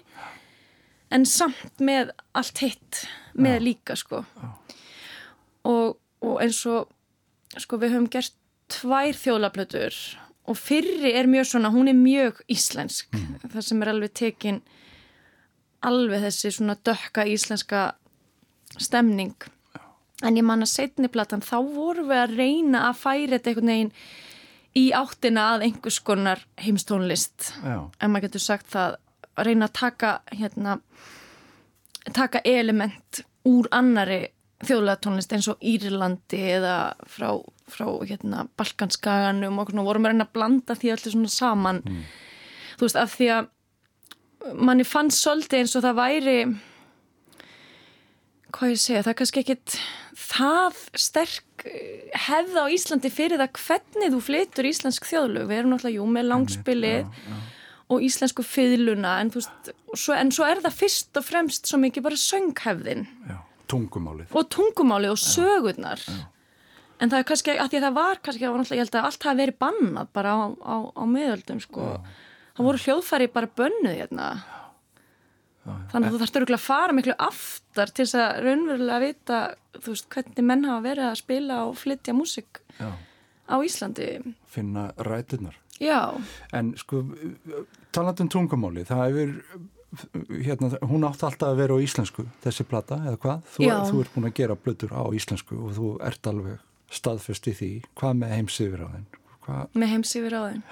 en 1.13 1.27
samt 1.29 1.83
með 1.83 2.13
allt 2.39 2.63
hitt 2.65 3.05
með 3.33 3.67
líka 3.69 3.97
sko. 3.99 4.23
Og, 5.69 5.99
og 6.25 6.37
eins 6.43 6.61
og 6.69 6.91
sko 7.61 7.79
við 7.81 7.95
höfum 7.95 8.11
gert 8.13 8.35
tvær 8.73 9.17
þjóðlaplötur 9.19 9.97
og 10.49 10.59
fyrri 10.59 11.13
er 11.15 11.29
mjög 11.31 11.53
svona, 11.53 11.71
hún 11.71 11.91
er 11.91 11.99
mjög 11.99 12.41
íslensk. 12.51 13.13
Það 13.45 13.67
sem 13.67 13.83
er 13.85 13.93
alveg 13.93 14.15
tekin 14.19 14.63
alveg 15.87 16.25
þessi 16.27 16.53
svona 16.57 16.77
dökka 16.87 17.27
íslenska 17.29 17.93
stemning. 18.79 19.35
En 20.23 20.39
ég 20.39 20.47
man 20.47 20.63
að 20.63 20.73
setni 20.73 21.11
platan 21.11 21.43
þá 21.43 21.57
vorum 21.75 22.11
við 22.11 22.21
að 22.23 22.37
reyna 22.39 22.85
að 22.89 23.01
færa 23.01 23.33
þetta 23.37 23.51
einhvern 23.51 23.73
veginn 23.73 23.95
í 24.79 24.85
áttina 24.97 25.49
að 25.55 25.65
einhvers 25.67 25.99
konar 26.07 26.45
heimstónlist. 26.63 27.51
Já, 27.61 27.79
en 27.99 28.13
maður 28.13 28.29
getur 28.29 28.45
sagt 28.47 28.71
það 28.73 28.97
að 29.37 29.49
reyna 29.49 29.69
að 29.69 29.77
taka 29.79 30.13
hérna 30.33 30.79
taka 32.13 32.43
element 32.49 33.23
úr 33.49 33.69
annari 33.75 34.27
þjóðlega 34.63 35.01
tónlist 35.03 35.33
eins 35.35 35.49
og 35.51 35.63
Írlandi 35.67 36.41
eða 36.55 36.77
frá, 37.11 37.33
frá 37.71 37.87
hérna, 38.07 38.47
Balkanskaganum 38.59 39.59
og 39.59 39.73
vorum 39.75 40.07
að 40.07 40.15
reyna 40.15 40.27
að 40.29 40.35
blanda 40.37 40.77
því 40.79 40.93
allir 40.95 41.15
svona 41.17 41.33
saman. 41.33 41.81
Þú 42.79 42.87
veist 42.87 43.01
af 43.01 43.17
því 43.17 43.31
að 43.39 43.51
manni 44.59 44.87
fannst 44.87 45.23
svolítið 45.23 45.63
eins 45.63 45.75
og 45.79 45.85
það 45.87 45.99
væri 45.99 46.37
hvað 48.53 48.75
ég 48.75 48.81
segja, 48.83 49.03
það 49.03 49.13
er 49.13 49.19
kannski 49.19 49.43
ekkit 49.43 49.77
það 50.19 50.81
sterk 51.01 51.65
eh, 51.67 52.11
hefð 52.27 52.59
á 52.61 52.65
Íslandi 52.75 53.11
fyrir 53.13 53.41
það 53.41 53.61
hvernig 53.63 54.13
þú 54.13 54.21
flytur 54.27 54.69
íslensk 54.69 55.09
þjóðlög, 55.09 55.47
við 55.49 55.61
erum 55.61 55.73
náttúrulega 55.73 55.99
jú 55.99 56.09
með 56.13 56.29
langspilið 56.29 57.23
og 57.93 58.05
íslensku 58.07 58.45
fiðluna 58.47 59.19
en, 59.23 59.31
veist, 59.35 59.73
svo, 59.95 60.17
en 60.17 60.33
svo 60.35 60.47
er 60.49 60.63
það 60.65 60.79
fyrst 60.81 61.19
og 61.21 61.27
fremst 61.27 61.69
svo 61.71 61.81
mikið 61.83 62.07
bara 62.07 62.21
sönghefðin. 62.21 63.07
Já, 63.29 63.39
tungumálið. 63.73 64.31
Og 64.37 64.49
tungumálið 64.53 65.15
og 65.15 65.21
sögurnar. 65.23 66.07
En 67.03 67.11
það 67.11 67.19
er 67.19 67.29
kannski, 67.29 67.55
að 67.59 67.71
því 67.73 67.79
að 67.81 67.87
það 67.89 67.95
var 67.99 68.19
kannski, 68.23 68.45
það 68.45 68.53
var 68.55 68.63
náttúrulega, 68.63 68.79
ég 68.79 68.87
held 68.87 68.99
að 68.99 69.07
allt 69.09 69.29
hafi 69.29 69.41
verið 69.43 69.61
bannað 69.65 70.11
bara 70.15 70.35
á, 70.39 70.41
á, 70.63 70.77
á 70.95 71.05
miðöldum 71.11 71.63
sko. 71.65 71.87
það 72.57 72.69
voru 72.69 72.83
hljóðfæri 72.85 73.31
bara 73.33 73.55
bönnuð 73.59 73.97
hérna. 73.99 74.29
Þannig 75.63 76.09
að 76.09 76.15
þú 76.15 76.21
þarfst 76.23 76.39
örgulega 76.41 76.59
að 76.59 76.67
fara 76.67 76.95
miklu 76.97 77.15
aftar 77.23 77.91
til 77.95 78.05
þess 78.05 78.19
að 78.19 78.39
raunverulega 78.47 79.03
vita 79.03 79.41
þú 79.79 79.95
veist, 79.95 80.09
hvernig 80.11 80.47
menn 80.49 80.65
hafa 80.67 80.85
verið 80.89 81.09
að 81.09 81.19
spila 81.21 81.59
og 81.69 81.77
flytja 81.79 82.15
músik 82.19 82.63
já, 82.79 82.89
á 83.47 83.57
Íslandi. 83.63 84.09
Finna 84.51 84.89
rætunar 84.99 85.59
já, 85.81 86.01
En 86.53 86.75
sko, 86.77 87.05
talandi 87.93 88.27
um 88.27 88.33
tungumáli, 88.33 88.85
það 88.89 89.05
hefur, 89.07 89.33
hérna, 90.43 90.73
hún 90.89 91.07
átti 91.09 91.27
alltaf 91.29 91.49
að 91.53 91.63
vera 91.63 91.77
á 91.77 91.85
íslensku, 91.85 92.27
þessi 92.45 92.67
plata, 92.69 93.01
eða 93.07 93.21
hvað? 93.23 93.47
Þú, 93.55 93.71
þú 93.91 94.03
ert 94.05 94.15
búin 94.15 94.29
að 94.29 94.37
gera 94.41 94.59
blöður 94.59 94.93
á 94.97 95.05
íslensku 95.13 95.59
og 95.59 95.73
þú 95.79 95.95
ert 96.09 96.31
alveg 96.33 96.61
staðfest 96.93 97.49
í 97.49 97.57
því. 97.57 97.73
Hvað 97.97 98.19
með 98.21 98.37
heimsifir 98.37 98.85
á 98.85 98.89
þenn? 98.93 99.09
Með 99.75 99.89
heimsífur 99.97 100.37
á 100.39 100.43
þeim 100.51 100.63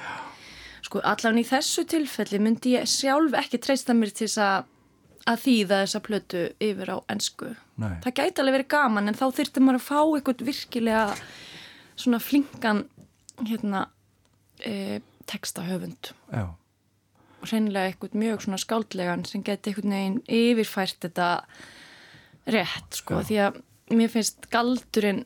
sko, 0.91 1.01
allan 1.07 1.39
í 1.41 1.47
þessu 1.47 1.85
tilfelli 1.89 2.41
myndi 2.43 2.75
ég 2.75 2.89
sjálf 2.91 3.37
ekki 3.39 3.61
treysta 3.63 3.95
mér 3.97 4.13
til 4.15 4.27
þess 4.27 4.43
að 4.43 4.69
að 5.29 5.43
þýða 5.45 5.79
þessa 5.83 6.01
plötu 6.03 6.43
yfir 6.65 6.91
á 6.91 6.99
ennsku 7.13 7.51
Nei. 7.81 7.99
það 8.03 8.15
gæti 8.17 8.41
alveg 8.41 8.57
verið 8.57 8.71
gaman 8.73 9.11
en 9.11 9.19
þá 9.19 9.27
þyrfti 9.37 9.63
maður 9.63 9.79
að 9.79 9.85
fá 9.85 9.99
eitthvað 10.01 10.45
virkilega 10.49 11.03
svona 12.01 12.21
flinkan 12.25 12.81
hérna 13.45 13.83
e, 14.67 15.01
textahöfund. 15.31 16.13
Já, 16.33 16.49
og 17.41 17.49
reynilega 17.49 17.91
eitthvað 17.91 18.17
mjög 18.21 18.45
svona 18.45 18.61
skáldlegan 18.61 19.25
sem 19.29 19.45
geti 19.45 19.71
eitthvað 19.71 19.91
neginn 19.93 20.19
yfirfært 20.29 21.07
þetta 21.07 21.29
rétt 22.51 23.01
sko 23.01 23.23
því 23.25 23.39
að 23.47 23.61
mér 23.97 24.13
finnst 24.13 24.49
galdurinn 24.53 25.25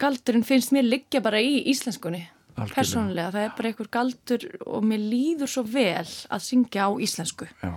galdurinn 0.00 0.46
finnst 0.46 0.74
mér 0.76 0.86
liggja 0.86 1.22
bara 1.24 1.40
í 1.42 1.58
íslenskunni 1.72 2.22
Algjörlega. 2.56 2.76
persónulega, 2.76 3.32
það 3.34 3.42
er 3.46 3.52
bara 3.58 3.70
eitthvað 3.70 3.90
galdur 3.96 4.46
og 4.64 4.86
mér 4.88 5.02
líður 5.10 5.52
svo 5.52 5.64
vel 5.68 6.06
að 6.06 6.44
syngja 6.46 6.86
á 6.88 6.90
íslensku. 7.04 7.48
Já. 7.60 7.74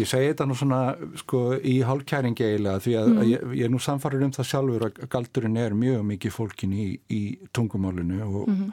Ég 0.00 0.08
segi 0.08 0.30
þetta 0.32 0.46
nú 0.48 0.54
svona, 0.56 0.80
sko, 1.20 1.40
í 1.60 1.76
hálfkæringi 1.84 2.44
eiginlega 2.46 2.80
því 2.84 2.92
að, 3.00 3.08
Mhm. 3.10 3.18
að 3.20 3.30
ég, 3.30 3.40
ég 3.60 3.64
er 3.64 3.72
nú 3.74 3.80
samfarið 3.84 4.22
um 4.24 4.30
það 4.32 4.48
sjálfur 4.50 4.84
að 4.86 5.08
galdurinn 5.12 5.58
er 5.58 5.74
mjög 5.74 6.04
mikið 6.10 6.32
fólkin 6.36 6.72
í, 6.72 6.86
í 7.10 7.20
tungumálinu 7.52 8.20
og, 8.22 8.48
Mhm. 8.48 8.72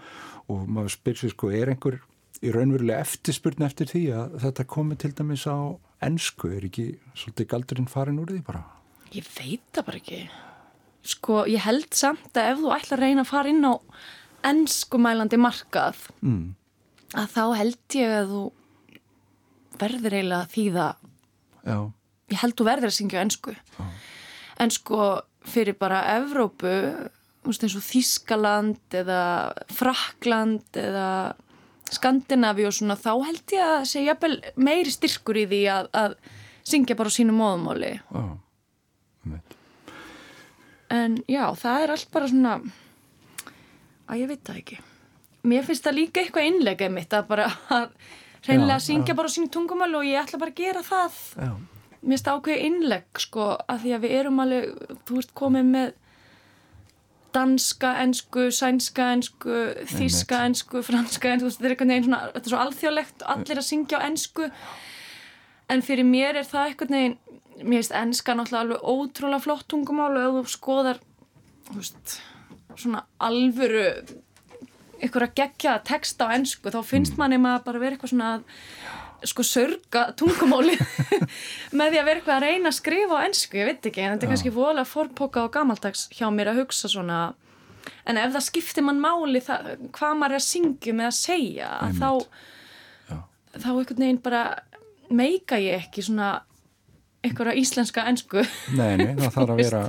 og 0.49 0.67
maður 0.67 0.93
spyr 0.97 1.17
sér, 1.19 1.29
sko, 1.35 1.49
er 1.51 1.67
einhver 1.73 1.99
í 2.43 2.51
raunverulega 2.53 2.99
eftirspurn 3.01 3.65
eftir 3.65 3.87
því 3.89 4.03
að 4.13 4.39
þetta 4.41 4.63
komi 4.67 4.95
til 4.97 5.11
dæmis 5.11 5.45
á 5.47 5.77
ennsku, 6.01 6.55
er 6.55 6.61
ekki 6.69 6.97
svolítið 7.15 7.47
galdurinn 7.47 7.89
farin 7.89 8.19
úr 8.19 8.27
því 8.29 8.43
bara? 8.45 8.63
Ég 9.11 9.25
veit 9.39 9.61
það 9.73 9.85
bara 9.85 9.97
ekki. 9.97 10.29
Sko, 11.03 11.45
ég 11.47 11.57
held 11.59 11.89
samt 11.91 12.33
að 12.33 12.51
ef 12.51 12.57
þú 12.59 12.71
ætlar 12.75 12.97
að 12.97 13.01
reyna 13.01 13.21
að 13.23 13.27
fara 13.27 13.49
inn 13.49 13.63
á 13.65 13.79
ennskumælandi 14.43 15.37
markað, 15.39 15.95
Mm. 16.23 16.53
að 17.15 17.27
þá 17.33 17.55
held 17.57 17.77
ég 17.89 18.09
að 18.21 18.27
þú 18.29 18.51
verður 19.79 20.13
eiginlega 20.17 20.45
að 20.45 20.53
þýða, 20.55 20.95
Já, 21.67 21.77
ég 22.31 22.41
held 22.41 22.55
þú 22.57 22.67
verður 22.67 22.89
að 22.89 22.95
syngja 22.97 23.23
ennsku. 23.25 23.53
En 24.63 24.71
sko, 24.73 25.09
fyrir 25.47 25.75
bara 25.79 25.99
Evrópu, 26.15 26.71
eins 27.47 27.75
og 27.77 27.83
Þískaland 27.85 28.97
eða 28.97 29.21
Frakland 29.71 30.79
eða 30.79 31.09
Skandinavi 31.93 32.65
og 32.67 32.75
svona, 32.75 32.97
þá 32.99 33.13
held 33.27 33.53
ég 33.55 33.63
að 33.63 33.85
segja 33.87 34.17
meiri 34.59 34.91
styrkur 34.91 35.39
í 35.39 35.45
því 35.47 35.61
að, 35.71 35.87
að 35.95 36.17
syngja 36.67 36.97
bara 36.99 37.11
á 37.11 37.15
sínu 37.15 37.35
móðumáli. 37.35 37.93
En 40.91 41.17
já, 41.27 41.43
það 41.59 41.83
er 41.83 41.93
allt 41.95 42.11
bara 42.11 42.29
svona 42.31 42.57
að 44.07 44.21
ég 44.21 44.31
veit 44.31 44.43
það 44.47 44.61
ekki. 44.61 44.79
Mér 45.47 45.67
finnst 45.67 45.85
það 45.87 45.99
líka 45.99 46.23
eitthvað 46.23 46.49
innlegað 46.49 46.95
mitt 46.95 47.15
að 47.15 47.27
bara 47.31 47.47
að 47.77 47.91
reynilega 48.45 48.77
Já, 48.77 48.85
syngja 48.87 49.15
bara 49.17 49.31
á 49.31 49.35
sínu 49.35 49.49
tungumál 49.53 49.95
og 49.97 50.05
ég 50.05 50.19
ætla 50.21 50.39
bara 50.41 50.53
að 50.53 50.61
gera 50.61 50.83
það. 50.85 51.17
já, 51.37 51.51
Mér 51.97 52.13
finnst 52.13 52.27
það 52.27 52.37
ákveði 52.37 52.65
innleg 52.67 53.21
sko 53.23 53.45
að 53.67 53.79
því 53.83 53.93
að 53.95 54.03
við 54.05 54.11
erum 54.19 54.39
alveg, 54.43 54.67
þú 55.07 55.15
veist, 55.17 55.31
komið 55.33 55.71
með 55.71 55.95
danska 57.37 57.89
ensku, 58.01 58.47
sænska 58.53 59.07
ensku, 59.13 59.55
þíska 59.91 60.39
ensku, 60.47 60.81
franska 60.85 61.33
ensku, 61.33 61.49
þetta 61.53 61.67
er 61.67 61.73
einhvern 61.75 61.91
veginn 61.93 62.07
svona, 62.07 62.21
þetta 62.33 62.47
er 62.49 62.53
svo 62.53 62.61
alþjóðlegt 62.63 63.25
allir 63.33 63.61
að 63.61 63.67
syngja 63.67 63.99
á 63.99 64.05
ensku. 64.07 64.47
En 65.67 65.83
fyrir 65.83 66.07
mér 66.07 66.39
er 66.39 66.47
það 66.47 66.69
einhvern 66.71 66.95
veginn, 66.97 67.17
mér 67.63 67.81
finnst 67.81 67.97
enska 67.99 68.37
náttúrulega 68.37 68.63
alveg 68.63 68.87
ótrúlega 68.93 69.43
flott 69.43 69.67
tungumál 69.73 70.13
og 70.15 70.23
ef 70.23 70.37
þú 70.37 70.55
skoðar, 70.55 71.01
þú 71.67 71.77
veist, 71.81 72.17
svona 72.77 73.03
alvöru 73.27 73.83
ykkur 75.03 75.27
að 75.27 75.35
gegja 75.37 75.77
text 75.85 76.21
á 76.23 76.27
ensku 76.35 76.71
þá 76.73 76.79
finnst 76.85 77.15
mm. 77.15 77.21
manni 77.21 77.41
maður 77.41 77.65
bara 77.67 77.83
vera 77.83 77.97
eitthvað 77.97 78.13
svona 78.13 78.31
að 78.37 78.47
sko 79.27 79.43
sörga 79.45 80.03
tungumáli 80.17 80.75
með 81.77 81.93
því 81.93 81.99
að 81.99 82.07
vera 82.07 82.19
eitthvað 82.19 82.35
að 82.35 82.45
reyna 82.45 82.69
að 82.69 82.77
skrifa 82.77 83.17
á 83.17 83.25
ennsku, 83.25 83.57
ég 83.57 83.69
veit 83.71 83.89
ekki, 83.89 84.03
en 84.03 84.13
þetta 84.13 84.27
er 84.27 84.31
kannski 84.33 84.53
fóðalega 84.53 84.89
forpoka 84.91 85.45
og 85.47 85.53
gamaldags 85.55 86.05
hjá 86.13 86.27
mér 86.33 86.51
að 86.51 86.61
hugsa 86.61 86.91
svona 86.91 87.21
en 88.07 88.19
ef 88.21 88.35
það 88.35 88.45
skiptir 88.47 88.85
mann 88.85 89.01
máli 89.01 89.41
það, 89.43 89.73
hvað 89.95 90.19
maður 90.19 90.37
er 90.37 90.41
að 90.41 90.47
syngja 90.47 90.95
með 90.97 91.09
að 91.09 91.17
segja 91.17 91.71
þá 91.97 92.09
Já. 93.07 93.17
þá 93.57 93.69
einhvern 93.73 94.03
veginn 94.03 94.23
bara 94.23 94.43
meika 95.09 95.59
ég 95.61 95.87
ekki 95.87 96.05
svona 96.05 96.31
einhverja 97.25 97.57
íslenska 97.57 98.05
ennsku 98.09 98.43
Nei, 98.77 98.97
nei, 98.99 99.13
það 99.17 99.37
þarf 99.39 99.53
að 99.55 99.61
vera 99.63 99.83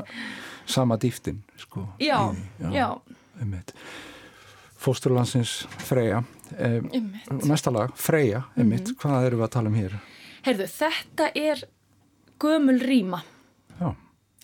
sama 0.69 0.99
dýftin 1.01 1.43
sko, 1.61 1.87
Já, 2.01 2.19
í, 2.33 2.47
já, 2.63 2.71
já. 2.75 2.89
Fósturlandsins 4.89 5.61
Freyja 5.85 6.25
Eh, 6.57 6.83
næsta 7.45 7.71
lag, 7.71 7.91
Freyja, 7.95 8.43
einmitt, 8.57 8.81
mm 8.81 8.95
-hmm. 8.95 9.01
hvað 9.01 9.27
eru 9.27 9.37
við 9.37 9.45
að 9.45 9.51
tala 9.51 9.69
um 9.69 9.75
hér? 9.75 9.93
Heyrðu, 10.43 10.67
þetta 10.67 11.31
er 11.35 11.65
gömul 12.41 12.81
rýma 12.81 13.23
Já. 13.81 13.95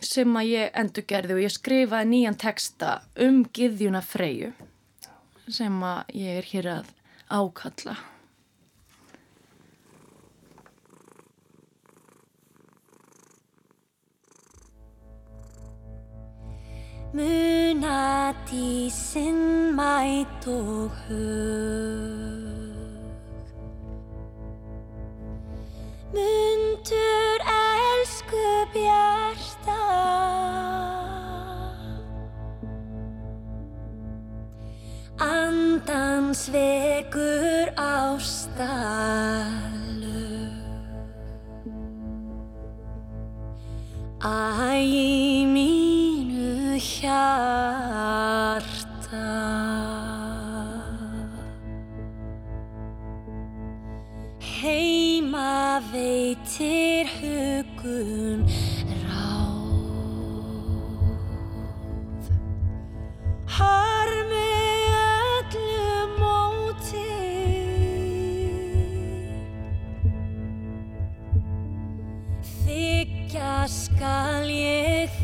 sem 0.00 0.36
að 0.36 0.44
ég 0.44 0.70
endur 0.74 1.04
gerði 1.06 1.32
og 1.34 1.40
ég 1.40 1.50
skrifaði 1.50 2.08
nýjan 2.08 2.36
texta 2.36 3.00
um 3.16 3.44
Githjuna 3.44 4.02
Freyju 4.02 4.52
sem 5.48 5.82
að 5.82 6.04
ég 6.14 6.38
er 6.38 6.42
hér 6.42 6.66
að 6.66 6.84
ákalla. 7.30 7.96
Munati 17.14 18.90
sinn 18.90 19.76
mæt 19.76 20.46
og 20.50 20.90
hug. 21.02 22.74
Mundur 26.14 27.38
elsku 27.70 28.46
bjarta. 28.74 29.84
Andans 35.18 36.42
vekur 36.52 37.66
ástalu 37.78 39.14
Æ 44.24 45.83
hjarta. 46.84 48.74
Heima 54.60 55.80
veitir 55.92 57.06
hugun 57.16 58.40
ráð. 59.08 60.66
Harmi 63.56 64.52
öllu 65.00 65.98
móti. 66.20 67.12
Þykja 72.64 73.56
skal 73.68 74.48
ég 74.52 75.23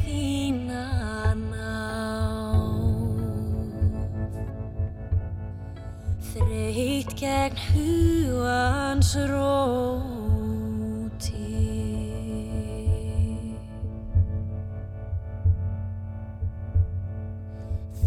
gegn 7.20 7.56
hugans 7.68 9.12
róti. 9.28 10.00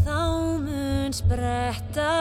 Þá 0.01 0.21
mun 0.65 1.13
spretta 1.13 2.12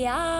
yeah. 0.00 0.39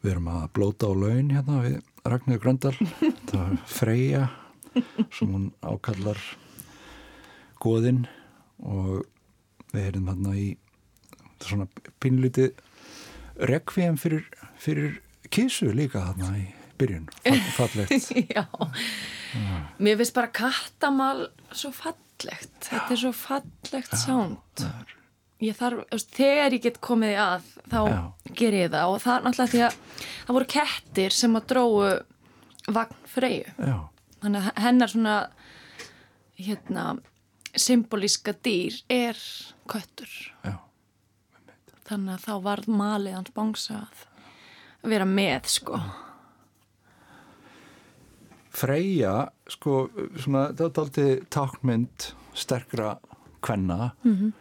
Við 0.00 0.12
erum 0.14 0.28
að 0.32 0.44
blóta 0.56 0.88
á 0.88 0.92
laun 0.96 1.30
hérna 1.34 1.58
við 1.64 1.74
Ragnarður 2.08 2.42
Gröndal. 2.44 2.76
Það 3.28 3.40
er 3.44 3.56
Freyja 3.68 4.22
sem 5.12 5.32
hún 5.34 5.48
ákallar 5.66 6.20
goðinn 7.60 8.04
og 8.62 9.02
við 9.74 9.88
erum 9.90 10.08
hérna 10.10 10.34
í 10.40 10.46
svona 11.42 11.66
pinlítið 12.00 12.54
rekviem 13.50 13.96
fyrir, 14.00 14.24
fyrir 14.60 14.98
kísu 15.32 15.70
líka 15.76 16.02
hérna 16.08 16.32
í 16.38 16.46
byrjun. 16.80 17.06
Fall- 17.24 17.44
Fallegt. 17.58 18.10
Já, 18.32 18.46
mér 19.80 20.00
finnst 20.00 20.16
bara 20.16 20.32
kattamál 20.34 21.26
svo 21.52 21.70
fallegt, 21.76 22.56
þetta 22.70 22.88
er 22.96 23.00
svo 23.04 23.12
fallegt 23.16 23.96
sánd. 24.00 24.64
Ég 25.40 25.56
þarf, 25.56 25.84
veist, 25.90 26.10
þegar 26.12 26.52
ég 26.52 26.62
get 26.66 26.80
komið 26.84 27.14
að, 27.16 27.44
þá 27.72 27.78
Já. 27.88 28.00
ger 28.36 28.56
ég 28.58 28.72
það 28.74 28.94
og 28.94 28.98
það 29.00 29.14
er 29.14 29.22
náttúrulega 29.24 29.52
því 29.52 29.62
að 29.66 29.78
það 30.26 30.34
voru 30.36 30.48
kettir 30.54 31.16
sem 31.16 31.38
að 31.38 31.46
dróu 31.52 31.86
vagn 32.76 32.98
freyju. 33.08 33.54
Já, 33.56 33.78
Þannig 34.20 34.50
að 34.50 34.58
hennar 34.66 34.92
svona, 34.92 35.14
hérna, 36.36 36.84
symbolíska 37.56 38.34
dýr 38.44 38.76
er 38.92 39.16
köttur. 39.70 40.12
já. 40.44 40.58
Þannig 41.88 42.14
að 42.14 42.26
þá 42.28 42.34
varð 42.44 42.68
malið 42.68 43.16
hans 43.16 43.32
bangsa 43.34 43.80
að 43.88 44.92
vera 44.92 45.08
með, 45.08 45.48
sko. 45.56 45.80
Freyja, 48.60 49.14
sko, 49.50 49.88
svona, 50.20 50.50
það 50.52 50.66
er 50.68 50.80
aldrei 50.84 51.10
tákmynd 51.32 52.06
sterkra 52.36 52.98
kvenna 53.40 53.92
-hmm. 54.04 54.32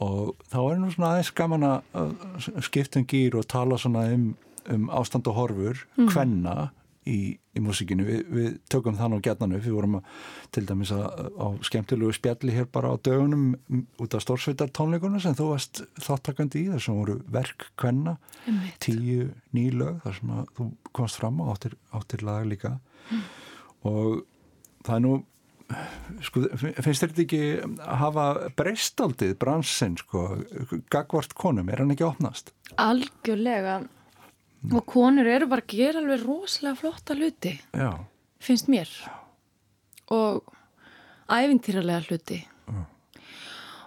Og 0.00 0.36
þá 0.48 0.58
er 0.62 0.78
nú 0.80 0.90
svona 0.94 1.14
aðeins 1.14 1.32
gaman 1.36 1.66
að 1.68 2.60
skipta 2.64 3.00
um 3.00 3.08
gýr 3.08 3.36
og 3.36 3.48
tala 3.50 3.78
svona 3.80 4.06
um, 4.14 4.30
um 4.72 4.86
ástand 4.96 5.28
og 5.28 5.36
horfur 5.36 5.82
kvenna 6.08 6.70
í, 7.08 7.18
í 7.36 7.62
músikinu. 7.62 8.04
Vi, 8.06 8.18
við 8.30 8.48
tökum 8.72 8.96
það 8.98 9.12
nú 9.12 9.20
gætnan 9.24 9.54
upp, 9.56 9.64
við 9.64 9.76
vorum 9.76 9.98
að, 9.98 10.10
til 10.56 10.64
dæmis 10.68 10.92
að, 10.94 11.06
á 11.36 11.46
skemmtilegu 11.66 12.14
spjalli 12.16 12.56
hér 12.56 12.68
bara 12.72 12.92
á 12.92 12.96
dögunum 12.96 13.46
út 14.00 14.16
af 14.16 14.24
stórsveitar 14.24 14.72
tónleikunum 14.76 15.22
sem 15.22 15.36
þú 15.38 15.50
varst 15.52 15.82
þáttakandi 16.00 16.64
í 16.64 16.70
þessum 16.74 17.00
voru 17.00 17.18
verk 17.32 17.68
Einmitt. 17.80 18.78
tíu 18.84 19.30
nýlög 19.56 20.00
þar 20.04 20.18
sem 20.18 20.34
að 20.36 20.54
þú 20.58 20.68
komst 20.96 21.20
fram 21.20 21.40
og 21.44 21.54
áttir, 21.54 21.76
áttir 21.96 22.24
lag 22.26 22.48
líka. 22.48 22.78
Og 23.88 24.22
það 24.86 24.96
er 24.96 25.04
nú 25.06 25.14
sko, 26.26 26.44
finnst 26.58 27.04
þetta 27.04 27.24
ekki 27.24 27.42
að 27.62 27.96
hafa 28.02 28.26
breystaldið 28.58 29.34
bransin 29.40 29.96
sko, 30.00 30.26
gagvart 30.92 31.34
konum, 31.38 31.70
er 31.70 31.82
hann 31.82 31.94
ekki 31.94 32.06
opnast? 32.08 32.54
Algjörlega. 32.80 33.80
Og 34.70 34.84
konur 34.88 35.28
eru 35.30 35.48
bara 35.48 35.64
að 35.64 35.72
gera 35.72 36.02
alveg 36.02 36.24
rosalega 36.26 36.76
flotta 36.82 37.16
hluti, 37.16 37.54
Já, 37.72 37.94
finnst 38.44 38.68
mér. 38.68 38.90
Og 40.12 40.42
æfintýralega 41.30 42.04
hluti. 42.10 42.42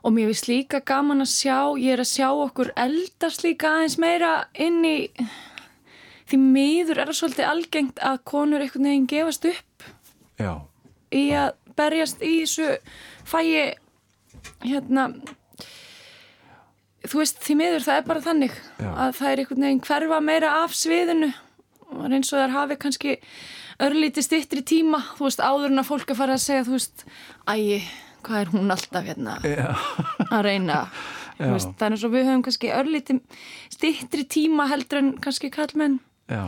Og 0.03 0.11
mér 0.11 0.27
finnst 0.33 0.49
líka 0.49 0.81
gaman 0.83 1.23
að 1.23 1.29
sjá, 1.31 1.57
ég 1.79 1.93
er 1.95 2.01
að 2.03 2.09
sjá 2.09 2.27
okkur 2.27 2.73
eldast 2.75 3.45
líka 3.45 3.69
aðeins 3.71 3.95
meira 4.01 4.31
inn 4.59 4.81
í, 4.83 4.97
því 6.27 6.39
miður 6.41 6.99
er 6.99 7.11
það 7.11 7.19
svolítið 7.21 7.47
algengt 7.47 8.01
að 8.03 8.17
konur 8.27 8.63
einhvern 8.65 8.89
veginn 8.89 9.07
gefast 9.07 9.47
upp 9.47 9.85
já, 10.41 10.53
í 11.15 11.23
að 11.39 11.53
berjast 11.77 12.21
í 12.23 12.33
þessu 12.43 12.69
fæi, 13.27 13.73
hérna, 14.63 15.07
þú 17.07 17.21
veist, 17.21 17.41
því 17.43 17.57
miður 17.59 17.87
það 17.87 17.99
er 17.99 18.07
bara 18.11 18.23
þannig 18.27 18.53
Já. 18.77 18.91
að 18.91 19.17
það 19.19 19.31
er 19.31 19.43
einhvern 19.43 19.67
veginn 19.67 19.83
hverfa 19.87 20.21
meira 20.23 20.53
af 20.63 20.77
sviðinu. 20.77 21.33
Og 21.93 22.07
eins 22.09 22.31
og 22.33 22.41
þær 22.41 22.55
hafi 22.55 22.79
kannski 22.81 23.17
örlítið 23.83 24.25
stittri 24.25 24.63
tíma, 24.65 25.01
þú 25.17 25.27
veist, 25.27 25.43
áður 25.43 25.73
en 25.73 25.81
að 25.83 25.89
fólk 25.91 26.13
að 26.13 26.21
fara 26.21 26.37
að 26.37 26.45
segja, 26.45 26.65
þú 26.65 26.77
veist, 26.77 27.03
ægi, 27.53 27.81
hvað 28.23 28.39
er 28.39 28.53
hún 28.53 28.73
alltaf 28.73 29.05
hérna 29.09 29.35
já, 29.43 29.67
að 30.29 30.45
reyna, 30.47 30.79
veist, 31.41 31.75
eins 31.75 32.05
og 32.07 32.13
við 32.15 32.29
höfum 32.29 32.45
kannski 32.47 32.71
örlítið 32.73 33.21
stittri 33.73 34.25
tíma 34.29 34.69
heldur 34.71 35.01
en 35.01 35.13
kannski 35.21 35.51
kallmenn 35.53 35.99
já. 36.29 36.43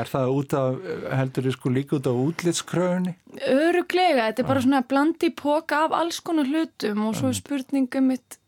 Er 0.00 0.10
það 0.10 0.32
út 0.34 0.56
af, 0.58 0.80
heldur 1.18 1.46
þið 1.46 1.54
sko 1.56 1.72
líka 1.74 1.96
út 1.98 2.08
af 2.10 2.18
útlitskröfunni? 2.24 3.14
Öruglega, 3.50 4.26
þetta 4.28 4.42
er 4.44 4.50
bara 4.50 4.64
svona 4.64 4.82
blandi 4.86 5.30
póka 5.34 5.84
af 5.86 5.96
alls 6.00 6.20
konar 6.24 6.50
hlutum 6.50 7.06
og 7.08 7.16
svo 7.18 7.30
er 7.30 7.38
spurningum 7.38 8.10
mitt 8.12 8.38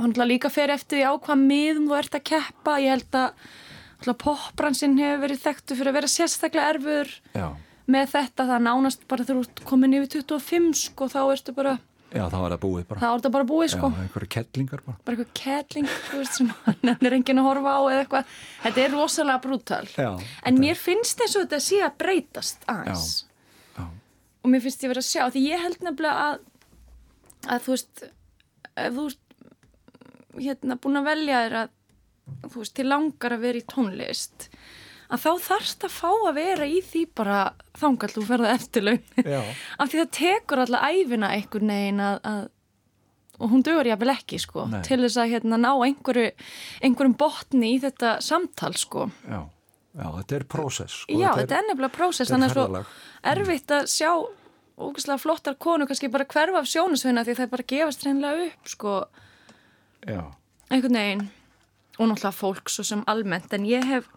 hann 0.00 0.14
líka 0.26 0.50
fer 0.50 0.72
eftir 0.74 1.00
því 1.00 1.04
á 1.06 1.12
hvað 1.22 1.44
miðum 1.44 1.86
þú 1.90 1.98
ert 1.98 2.16
að 2.18 2.26
keppa. 2.30 2.78
Ég 2.82 2.96
held 2.96 3.20
að 3.20 4.18
popbransinn 4.20 4.98
hefur 5.00 5.22
verið 5.24 5.44
þekktu 5.44 5.78
fyrir 5.78 5.92
að 5.92 5.98
vera 6.00 6.10
sérstaklega 6.12 6.72
erfur 6.74 7.12
Já, 7.34 7.46
með 7.86 8.10
þetta. 8.16 8.48
Það 8.50 8.64
nánast 8.66 9.06
bara 9.08 9.26
þú 9.28 9.38
ert 9.44 9.64
komin 9.68 9.96
yfir 9.96 10.24
25 10.26 10.72
sko 10.82 11.08
þá 11.12 11.20
ertu 11.36 11.54
bara, 11.56 11.78
já, 12.14 12.22
það 12.30 12.40
var 12.44 12.54
það 12.54 12.60
búið 12.64 12.86
bara. 12.90 13.00
þá 13.02 13.06
er 13.08 13.16
þetta 13.18 13.32
bara 13.36 13.46
búið 13.50 13.70
sko 13.74 13.90
Já, 13.90 14.00
einhverju 14.04 14.30
kettlingar 14.36 14.82
bara. 14.86 14.96
bara 15.04 15.16
eitthvað 15.16 15.34
kettling 15.40 15.88
þú 16.08 16.20
veist, 16.22 16.38
sem 16.38 16.50
hann 16.66 17.06
er 17.10 17.16
enginn 17.18 17.42
að 17.42 17.48
horfa 17.50 17.74
á 17.74 17.80
eða 17.90 18.00
eitthvað 18.04 18.32
þetta 18.64 18.84
er 18.84 18.94
rosalega 18.94 19.42
brútal 19.44 19.84
Já, 19.94 20.10
en 20.50 20.60
mér 20.62 20.78
finnst 20.80 21.20
eins 21.24 21.36
og 21.38 21.44
þetta 21.46 21.60
sé 21.66 21.80
að 21.84 21.96
breytast 22.04 22.66
aðeins 22.70 23.08
já. 23.78 23.84
og 24.44 24.52
mér 24.54 24.64
finnst 24.66 24.84
ég 24.86 24.92
verið 24.94 25.04
að 25.04 25.10
sjá 25.10 25.24
því 25.34 25.44
ég 25.50 25.64
held 25.66 25.86
nefnilega 25.88 26.26
að 26.30 26.42
að 27.54 27.66
þú 27.66 27.74
veist 27.76 28.04
ef 28.74 28.94
þú 28.96 29.06
ert 29.10 29.20
hérna 30.44 30.78
búin 30.82 30.98
að 31.02 31.08
velja 31.10 31.40
þér 31.44 31.56
að 31.64 31.74
þú 32.50 32.60
veist, 32.62 32.74
til 32.78 32.86
langar 32.88 33.34
að 33.36 33.42
vera 33.44 33.60
í 33.60 33.66
tónlist 33.74 34.46
að 35.14 35.22
þá 35.24 35.30
þarfst 35.46 35.86
að 35.86 35.94
fá 35.94 36.10
að 36.10 36.34
vera 36.38 36.66
í 36.68 36.80
því 36.84 37.04
bara 37.20 37.38
þangall 37.78 38.12
þú 38.14 38.26
ferða 38.28 38.52
eftirlaun 38.58 39.00
af 39.80 39.88
því 39.90 40.00
það 40.02 40.12
tekur 40.18 40.62
alltaf 40.64 40.84
æfina 40.90 41.32
einhvern 41.36 41.72
veginn 41.74 42.04
að, 42.04 42.18
að 42.32 42.44
og 43.42 43.50
hún 43.50 43.64
dögur 43.66 43.88
jáfnvel 43.90 44.12
ekki 44.14 44.38
sko 44.38 44.68
Nei. 44.70 44.78
til 44.86 45.00
þess 45.02 45.18
að 45.18 45.32
hérna 45.32 45.58
ná 45.58 45.72
einhverju 45.72 46.28
einhverjum 46.86 47.16
botni 47.18 47.72
í 47.74 47.80
þetta 47.82 48.16
samtal 48.22 48.72
sko 48.78 49.08
já, 49.26 49.40
já, 49.98 50.06
þetta 50.20 50.36
er 50.38 50.44
prósess. 50.54 51.00
Sko. 51.02 51.18
Já, 51.18 51.28
þetta 51.40 51.58
er 51.58 51.66
nefnilega 51.68 51.96
prósess, 51.96 52.28
er 52.28 52.34
þannig 52.36 52.52
að 52.52 52.54
svo 52.54 52.66
ferðalag. 52.68 52.94
erfitt 53.34 53.74
að 53.74 53.90
sjá 53.90 54.10
ógæslega 54.84 55.22
flottar 55.22 55.58
konu 55.66 55.86
kannski 55.90 56.10
bara 56.14 56.26
hverfa 56.30 56.62
af 56.62 56.70
sjónusveina 56.70 57.26
því 57.26 57.36
það 57.40 57.52
bara 57.56 57.66
gefast 57.74 58.06
hreinlega 58.06 58.46
upp, 58.48 58.70
sko, 58.70 58.94
Já, 60.04 60.22
einhvern 60.70 60.98
veginn 61.00 61.26
og 61.94 62.08
náttúrulega 62.10 62.34
fólk 62.38 62.70
svo 62.70 62.84
sem 62.86 63.04
almennt 63.10 63.54
en 63.54 63.66
ég 63.68 63.86
hef, 63.86 64.08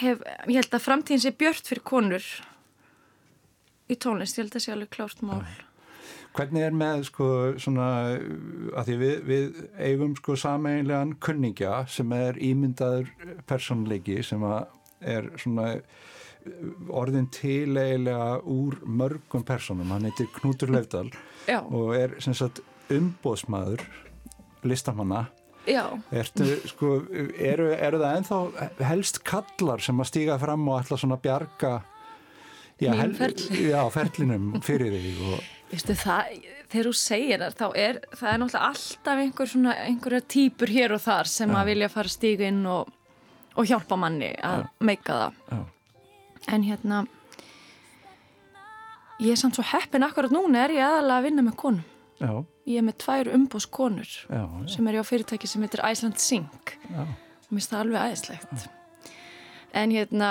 hef 0.00 0.22
ég 0.48 0.56
held 0.60 0.72
að 0.76 0.86
framtíðin 0.86 1.24
sé 1.24 1.34
björt 1.36 1.68
fyrir 1.68 1.84
konur 1.86 2.30
í 3.90 3.98
tónlist, 4.00 4.38
ég 4.38 4.46
held 4.46 4.56
að 4.56 4.64
sé 4.64 4.74
alveg 4.74 4.92
klárt 4.94 5.22
mál. 5.26 5.42
Hvernig 6.32 6.64
er 6.64 6.76
með 6.76 7.02
sko 7.10 7.26
svona 7.60 7.88
að 8.72 8.86
því 8.88 8.94
við, 9.02 9.16
við 9.28 9.58
eigum 9.76 10.14
sko 10.16 10.36
sameinlegan 10.40 11.12
kunningja 11.20 11.82
sem 11.92 12.14
er 12.16 12.40
ímyndaður 12.40 13.10
personleiki 13.48 14.22
sem 14.24 14.44
að 14.48 14.62
er 15.12 15.28
svona 15.42 15.74
orðin 16.90 17.28
til 17.30 17.76
eiginlega 17.76 18.40
úr 18.50 18.80
mörgum 18.86 19.44
personum, 19.46 19.92
hann 19.94 20.08
heitir 20.08 20.30
Knútur 20.40 20.72
Leifdal 20.72 21.10
Já, 21.46 21.60
og 21.62 21.92
er 21.94 22.16
sem 22.22 22.34
sagt 22.34 22.62
umbóðsmaður 22.92 23.84
listamanna 24.66 25.26
Ertu, 26.12 26.46
sko, 26.66 26.88
eru, 27.38 27.68
eru 27.76 27.98
það 28.02 28.16
ennþá 28.18 28.38
helst 28.88 29.20
kallar 29.28 29.82
sem 29.84 30.00
að 30.02 30.08
stíga 30.10 30.38
fram 30.42 30.64
og 30.68 30.80
ætla 30.82 30.98
svona 30.98 31.18
að 31.18 31.22
bjarga 31.28 31.72
já, 32.82 32.92
hel- 32.98 33.68
já, 33.70 33.82
ferlinum 33.94 34.48
fyrir 34.66 34.90
þig 34.96 35.20
og 35.28 35.44
veistu 35.72 35.94
það, 35.96 36.32
þegar 36.72 36.88
þú 36.88 36.94
segir 36.98 37.44
það, 37.44 37.54
þá 37.60 37.66
er 37.84 38.00
það 38.10 38.32
er 38.32 38.40
náttúrulega 38.42 38.72
alltaf 38.72 39.22
einhver 39.22 39.52
svona, 39.52 39.76
einhverja 39.86 40.24
típur 40.34 40.72
hér 40.74 40.96
og 40.98 41.00
þar 41.06 41.30
sem 41.30 41.54
að 41.56 41.70
vilja 41.70 41.88
fara 41.94 42.08
stígu 42.12 42.48
inn 42.48 42.66
og, 42.66 42.90
og 43.56 43.70
hjálpa 43.70 43.96
manni 44.02 44.32
að 44.42 44.66
meika 44.80 45.20
það. 45.22 45.40
já, 45.52 45.62
En 46.52 46.64
hérna 46.66 47.04
ég 49.22 49.30
er 49.30 49.38
samt 49.38 49.54
svo 49.54 49.62
heppin 49.70 50.02
akkurat 50.02 50.32
núna 50.34 50.64
er 50.66 50.74
ég 50.74 50.82
aðalega 50.82 51.20
að 51.20 51.26
vinna 51.28 51.44
með 51.46 51.56
konum. 51.60 51.84
já, 52.18 52.32
Ég 52.68 52.78
er 52.78 52.86
með 52.86 52.98
tvær 53.02 53.32
umbóðskonur 53.34 54.06
já, 54.06 54.38
já, 54.38 54.46
sem 54.70 54.86
er 54.86 55.00
á 55.02 55.04
fyrirtæki 55.06 55.50
sem 55.50 55.64
heitir 55.64 55.82
Iceland 55.82 56.20
já. 56.22 57.02
og 57.02 57.50
mér 57.50 57.58
finnst 57.58 57.72
það 57.72 57.80
alveg 57.82 58.02
aðeinslegt. 58.02 58.66
En 59.82 59.94
hérna 59.94 60.30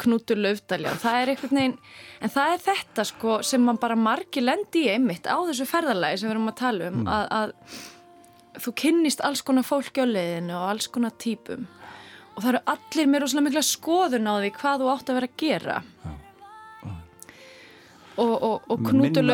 Knútur 0.00 0.40
Laufdalja, 0.42 0.92
það 0.98 1.20
er 1.20 1.30
einhvern 1.32 1.58
veginn 1.60 1.76
en 2.20 2.32
það 2.34 2.52
er 2.52 2.62
þetta 2.64 3.04
sko 3.08 3.36
sem 3.46 3.62
man 3.62 3.78
bara 3.80 3.96
margi 3.96 4.42
lendi 4.42 4.84
í 4.88 4.90
einmitt 4.90 5.28
á 5.30 5.38
þessu 5.46 5.68
ferðarlagi 5.70 6.20
sem 6.20 6.28
við 6.28 6.34
erum 6.34 6.50
að 6.50 6.58
tala 6.60 6.90
um 6.90 7.06
að, 7.06 7.26
að 7.38 8.60
þú 8.64 8.74
kynnist 8.82 9.24
alls 9.24 9.44
konar 9.46 9.66
fólki 9.66 10.02
á 10.02 10.06
leiðinu 10.06 10.58
og 10.58 10.66
alls 10.72 10.90
konar 10.90 11.14
típum. 11.22 11.64
Og 12.34 12.42
það 12.42 12.50
eru 12.50 12.62
allir 12.74 13.10
með 13.10 13.24
rosalega 13.24 13.46
mikla 13.48 13.64
skoðun 13.64 14.28
á 14.28 14.34
því 14.34 14.52
hvað 14.58 14.82
þú 14.82 14.92
átt 14.92 15.10
að 15.10 15.20
vera 15.20 15.30
að 15.30 15.40
gera 15.44 15.78
og, 18.20 18.32
og, 18.32 18.66
og 18.70 18.80
Með 18.80 18.90
Knútur 18.90 19.26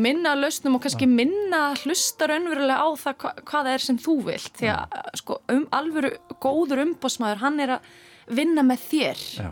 minna 0.00 0.34
lausnum. 0.36 0.76
og 0.76 0.82
kannski 0.84 1.08
minna 1.08 1.60
hlusta 1.82 2.28
raunverulega 2.30 2.84
á 2.84 2.88
það 3.00 3.16
hva, 3.22 3.32
hvað 3.48 3.68
það 3.68 3.72
er 3.72 3.84
sem 3.86 4.00
þú 4.02 4.16
vilt 4.26 4.60
því 4.60 4.72
að 4.72 4.96
sko, 5.22 5.38
um 5.52 5.64
alvöru 5.76 6.12
góður 6.42 6.82
umbósmaður, 6.84 7.42
hann 7.44 7.60
er 7.64 7.76
að 7.78 7.88
vinna 8.36 8.64
með 8.66 8.84
þér 8.90 9.24
Já, 9.36 9.50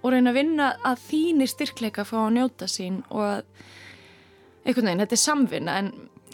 og 0.00 0.14
reyna 0.14 0.32
að 0.32 0.38
vinna 0.40 0.70
að 0.84 1.04
þínir 1.08 1.52
styrkleika 1.52 2.06
fá 2.08 2.16
að 2.22 2.34
njóta 2.38 2.70
sín 2.70 3.02
og 3.10 3.24
að 3.26 3.42
einhvern 4.64 4.88
veginn, 4.88 5.04
þetta 5.04 5.18
er 5.18 5.24
samvinna 5.24 5.76
en, 5.82 5.90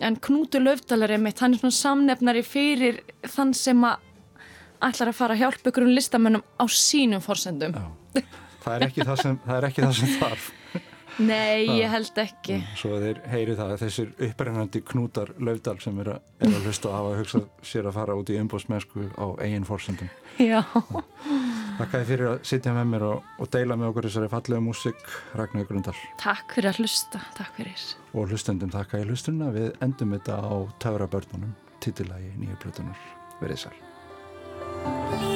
en 0.07 0.21
Knútur 0.23 0.63
Löfdalar 0.63 1.17
er 1.17 1.23
mitt, 1.23 1.43
hann 1.43 1.57
er 1.57 1.63
svona 1.63 1.79
samnefnari 1.79 2.45
fyrir 2.47 3.03
þann 3.27 3.55
sem 3.57 3.83
að 3.87 4.07
ætlar 4.81 5.11
að 5.11 5.19
fara 5.19 5.37
að 5.37 5.43
hjálpa 5.45 5.73
ykkur 5.73 5.87
um 5.87 5.93
listamönnum 5.93 6.45
á 6.57 6.65
sínum 6.73 7.21
forsendum. 7.25 7.75
já. 7.77 8.23
Það 8.61 8.75
er 8.77 8.87
ekki 8.87 9.05
það 9.09 9.21
sem, 9.23 9.37
það 9.45 9.57
er 9.57 9.67
ekki 9.71 9.85
það 9.85 9.95
sem 9.99 10.17
þarf. 10.21 10.49
Nei, 11.21 11.67
ég 11.81 11.91
held 11.93 12.17
ekki. 12.23 12.61
Svo 12.81 12.97
þeir 13.03 13.21
heyri 13.29 13.57
það 13.59 13.75
að 13.75 13.83
þessir 13.85 14.13
upprennandi 14.29 14.83
knútar 14.89 15.35
Laufdal 15.39 15.77
sem 15.83 15.99
er 16.01 16.15
að, 16.15 16.23
er 16.41 16.55
að 16.55 16.67
hlusta 16.69 16.91
og 16.91 16.97
hafa 16.97 17.19
hugsað 17.21 17.47
sér 17.73 17.91
að 17.91 17.97
fara 17.99 18.17
út 18.17 18.33
í 18.33 18.39
umbóðsmennsku 18.41 19.07
á 19.21 19.27
eigin 19.45 19.69
forsendum. 19.69 20.11
Já. 20.41 20.63
Takk 21.81 21.95
að 21.97 22.11
fyrir 22.11 22.29
að 22.29 22.43
sitja 22.45 22.73
með 22.77 22.89
mér 22.91 23.05
og, 23.09 23.29
og 23.41 23.49
deila 23.55 23.77
með 23.81 23.91
okkur 23.91 24.09
þessari 24.09 24.31
fallega 24.33 24.65
músik 24.65 25.01
Ragnar 25.39 25.65
Grundal 25.69 25.97
Takk 26.21 26.53
fyrir 26.57 26.73
að 26.75 26.83
hlusta, 26.83 27.23
takk 27.39 27.57
fyrir. 27.57 27.87
og 28.13 28.29
hlustendum 28.29 28.73
takk 28.75 28.93
að 28.95 29.07
ég 29.07 29.13
hlustunna 29.15 29.49
við 29.57 29.73
endum 29.81 30.13
þetta 30.19 30.41
á 30.45 30.55
Töfra 30.83 31.09
börnunum 31.09 31.57
titillægi 31.81 32.35
nýju 32.37 32.61
plötunar 32.61 33.05
verið 33.41 33.65
sæl 33.65 35.30